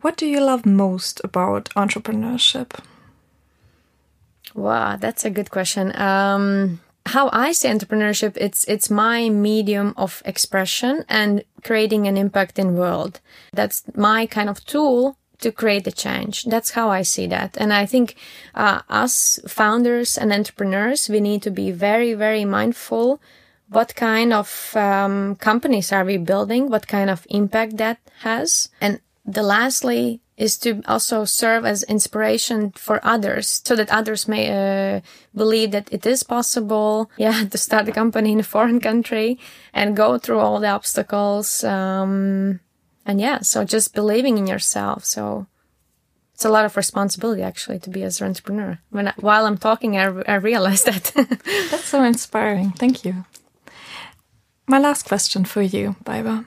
What 0.00 0.16
do 0.16 0.26
you 0.26 0.40
love 0.40 0.64
most 0.66 1.20
about 1.24 1.70
entrepreneurship? 1.76 2.78
Wow, 4.54 4.96
that's 4.96 5.24
a 5.24 5.30
good 5.30 5.50
question. 5.50 5.94
Um, 5.96 6.80
how 7.06 7.30
I 7.32 7.52
see 7.52 7.68
entrepreneurship, 7.68 8.36
it's 8.36 8.64
it's 8.64 8.90
my 8.90 9.28
medium 9.28 9.94
of 9.96 10.22
expression 10.24 11.04
and 11.08 11.44
creating 11.62 12.06
an 12.06 12.16
impact 12.16 12.58
in 12.58 12.76
world. 12.76 13.20
That's 13.52 13.82
my 13.94 14.26
kind 14.26 14.48
of 14.48 14.64
tool 14.64 15.16
to 15.40 15.52
create 15.52 15.84
the 15.84 15.92
change. 15.92 16.44
That's 16.44 16.70
how 16.72 16.90
I 16.90 17.02
see 17.02 17.26
that. 17.28 17.56
And 17.58 17.72
I 17.72 17.86
think 17.86 18.16
uh, 18.54 18.82
us 18.88 19.40
founders 19.46 20.18
and 20.18 20.32
entrepreneurs, 20.32 21.08
we 21.08 21.20
need 21.20 21.42
to 21.42 21.50
be 21.50 21.70
very, 21.70 22.14
very 22.14 22.44
mindful 22.44 23.20
what 23.70 23.94
kind 23.94 24.32
of 24.32 24.76
um, 24.76 25.36
companies 25.36 25.92
are 25.92 26.04
we 26.04 26.18
building, 26.18 26.68
what 26.68 26.88
kind 26.88 27.08
of 27.08 27.26
impact 27.30 27.76
that 27.76 27.98
has. 28.18 28.68
And 28.80 29.00
the 29.34 29.42
lastly 29.42 30.20
is 30.36 30.56
to 30.58 30.80
also 30.86 31.24
serve 31.24 31.66
as 31.66 31.82
inspiration 31.84 32.70
for 32.70 32.98
others 33.04 33.60
so 33.64 33.76
that 33.76 33.90
others 33.90 34.26
may 34.26 34.48
uh, 34.48 35.00
believe 35.34 35.70
that 35.72 35.92
it 35.92 36.06
is 36.06 36.22
possible 36.22 37.10
yeah 37.18 37.44
to 37.44 37.58
start 37.58 37.88
a 37.88 37.92
company 37.92 38.32
in 38.32 38.40
a 38.40 38.44
foreign 38.54 38.80
country 38.80 39.38
and 39.72 39.96
go 39.96 40.18
through 40.18 40.38
all 40.38 40.60
the 40.60 40.68
obstacles 40.68 41.62
um, 41.64 42.60
and 43.04 43.20
yeah 43.20 43.40
so 43.40 43.64
just 43.64 43.94
believing 43.94 44.38
in 44.38 44.46
yourself 44.46 45.04
so 45.04 45.46
it's 46.34 46.44
a 46.44 46.50
lot 46.50 46.64
of 46.64 46.76
responsibility 46.76 47.42
actually 47.42 47.78
to 47.78 47.90
be 47.90 48.02
as 48.02 48.20
an 48.20 48.28
entrepreneur 48.28 48.78
when 48.90 49.08
I, 49.08 49.12
while 49.16 49.44
i'm 49.44 49.58
talking 49.58 49.98
i, 49.98 50.06
I 50.26 50.36
realized 50.36 50.86
that 50.86 51.12
That's 51.70 51.84
so 51.84 52.02
inspiring. 52.02 52.70
Thank 52.70 53.04
you. 53.04 53.24
My 54.66 54.78
last 54.78 55.04
question 55.04 55.44
for 55.44 55.62
you, 55.62 55.96
Baiba. 56.04 56.44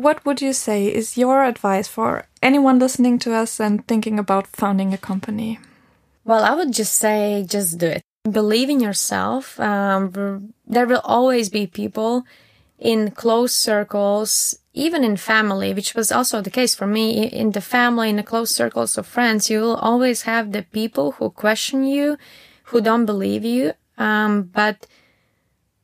What 0.00 0.24
would 0.24 0.40
you 0.40 0.54
say 0.54 0.86
is 0.86 1.18
your 1.18 1.44
advice 1.44 1.86
for 1.86 2.24
anyone 2.42 2.78
listening 2.78 3.18
to 3.18 3.34
us 3.34 3.60
and 3.60 3.86
thinking 3.86 4.18
about 4.18 4.46
founding 4.46 4.94
a 4.94 4.98
company? 4.98 5.58
Well, 6.24 6.42
I 6.42 6.54
would 6.54 6.72
just 6.72 6.94
say, 6.94 7.44
just 7.46 7.76
do 7.76 7.88
it. 7.88 8.02
Believe 8.24 8.70
in 8.70 8.80
yourself. 8.80 9.60
Um, 9.60 10.54
there 10.66 10.86
will 10.86 11.02
always 11.04 11.50
be 11.50 11.66
people 11.66 12.24
in 12.78 13.10
close 13.10 13.54
circles, 13.54 14.58
even 14.72 15.04
in 15.04 15.18
family, 15.18 15.74
which 15.74 15.94
was 15.94 16.10
also 16.10 16.40
the 16.40 16.56
case 16.58 16.74
for 16.74 16.86
me. 16.86 17.26
In 17.28 17.50
the 17.50 17.60
family, 17.60 18.08
in 18.08 18.16
the 18.16 18.22
close 18.22 18.50
circles 18.50 18.96
of 18.96 19.06
friends, 19.06 19.50
you 19.50 19.60
will 19.60 19.76
always 19.76 20.22
have 20.22 20.52
the 20.52 20.62
people 20.62 21.12
who 21.12 21.28
question 21.28 21.84
you, 21.84 22.16
who 22.72 22.80
don't 22.80 23.04
believe 23.04 23.44
you. 23.44 23.74
Um, 23.98 24.44
but 24.44 24.86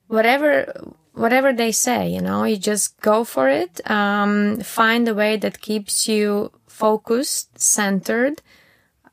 whatever 0.07 0.73
whatever 1.17 1.53
they 1.53 1.73
say, 1.73 2.09
you 2.09 2.21
know, 2.21 2.45
you 2.45 2.57
just 2.57 3.01
go 3.01 3.25
for 3.25 3.49
it. 3.49 3.81
Um, 3.91 4.61
find 4.61 5.09
a 5.09 5.15
way 5.15 5.37
that 5.39 5.61
keeps 5.61 6.07
you 6.07 6.53
focused, 6.67 7.59
centered. 7.59 8.43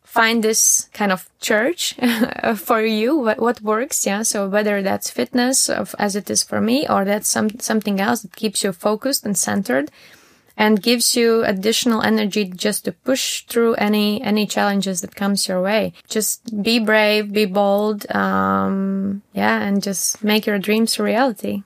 Find 0.03 0.43
this 0.43 0.89
kind 0.93 1.11
of 1.11 1.27
church 1.39 1.95
for 2.55 2.81
you, 2.81 3.17
what, 3.17 3.39
what 3.39 3.61
works, 3.61 4.05
yeah. 4.05 4.21
So 4.21 4.47
whether 4.47 4.83
that's 4.83 5.09
fitness, 5.09 5.69
of, 5.69 5.95
as 5.97 6.15
it 6.15 6.29
is 6.29 6.43
for 6.43 6.61
me, 6.61 6.87
or 6.87 7.03
that's 7.03 7.27
some 7.27 7.49
something 7.59 7.99
else 7.99 8.21
that 8.21 8.35
keeps 8.35 8.63
you 8.63 8.73
focused 8.73 9.25
and 9.25 9.35
centered, 9.35 9.89
and 10.55 10.83
gives 10.83 11.15
you 11.15 11.43
additional 11.45 12.03
energy 12.03 12.45
just 12.45 12.85
to 12.85 12.91
push 12.91 13.41
through 13.45 13.73
any 13.75 14.21
any 14.21 14.45
challenges 14.45 15.01
that 15.01 15.15
comes 15.15 15.47
your 15.47 15.63
way. 15.63 15.93
Just 16.07 16.61
be 16.61 16.77
brave, 16.77 17.33
be 17.33 17.45
bold, 17.45 18.05
um, 18.13 19.23
yeah, 19.33 19.63
and 19.63 19.81
just 19.81 20.23
make 20.23 20.45
your 20.45 20.59
dreams 20.59 20.99
a 20.99 21.03
reality. 21.03 21.63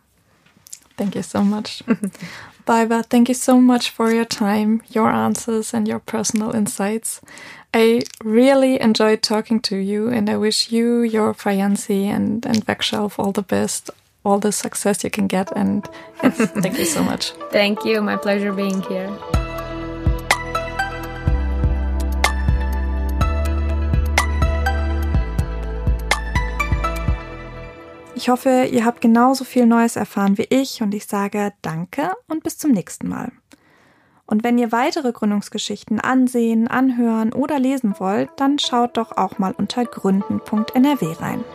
Thank 0.98 1.16
you 1.16 1.22
so 1.22 1.44
much. 1.44 1.84
Baiba, 2.68 3.06
thank 3.06 3.30
you 3.30 3.36
so 3.36 3.62
much 3.62 3.92
for 3.92 4.12
your 4.12 4.26
time, 4.26 4.82
your 4.90 5.10
answers, 5.10 5.74
and 5.74 5.88
your 5.88 6.00
personal 6.00 6.54
insights. 6.54 7.22
I 7.74 8.02
really 8.24 8.82
enjoyed 8.82 9.22
talking 9.22 9.62
to 9.62 9.78
you, 9.78 10.10
and 10.10 10.30
I 10.30 10.36
wish 10.38 10.72
you, 10.72 11.02
your 11.02 11.34
fiancé, 11.34 12.06
and, 12.06 12.46
and 12.46 12.66
Vegshelf 12.66 13.20
all 13.20 13.32
the 13.32 13.44
best, 13.44 13.90
all 14.26 14.40
the 14.40 14.52
success 14.52 15.04
you 15.04 15.10
can 15.10 15.28
get. 15.28 15.52
And 15.56 15.88
yes, 16.24 16.38
thank 16.62 16.78
you 16.78 16.86
so 16.86 17.04
much. 17.04 17.32
Thank 17.52 17.86
you. 17.86 18.02
My 18.02 18.18
pleasure 18.18 18.52
being 18.52 18.82
here. 18.82 19.37
Ich 28.28 28.30
hoffe, 28.30 28.68
ihr 28.70 28.84
habt 28.84 29.00
genauso 29.00 29.46
viel 29.46 29.66
Neues 29.66 29.96
erfahren 29.96 30.38
wie 30.38 30.48
ich 30.50 30.82
und 30.82 30.94
ich 30.94 31.06
sage 31.06 31.54
danke 31.62 32.12
und 32.28 32.44
bis 32.44 32.58
zum 32.58 32.72
nächsten 32.72 33.08
Mal. 33.08 33.32
Und 34.26 34.44
wenn 34.44 34.58
ihr 34.58 34.74
weitere 34.74 35.14
Gründungsgeschichten 35.14 36.02
ansehen, 36.02 36.68
anhören 36.68 37.32
oder 37.32 37.58
lesen 37.58 37.96
wollt, 38.00 38.30
dann 38.36 38.60
schaut 38.60 38.98
doch 38.98 39.16
auch 39.16 39.40
mal 39.40 39.54
unter 39.54 39.86
gründen.nrw 39.86 41.14
rein. 41.22 41.46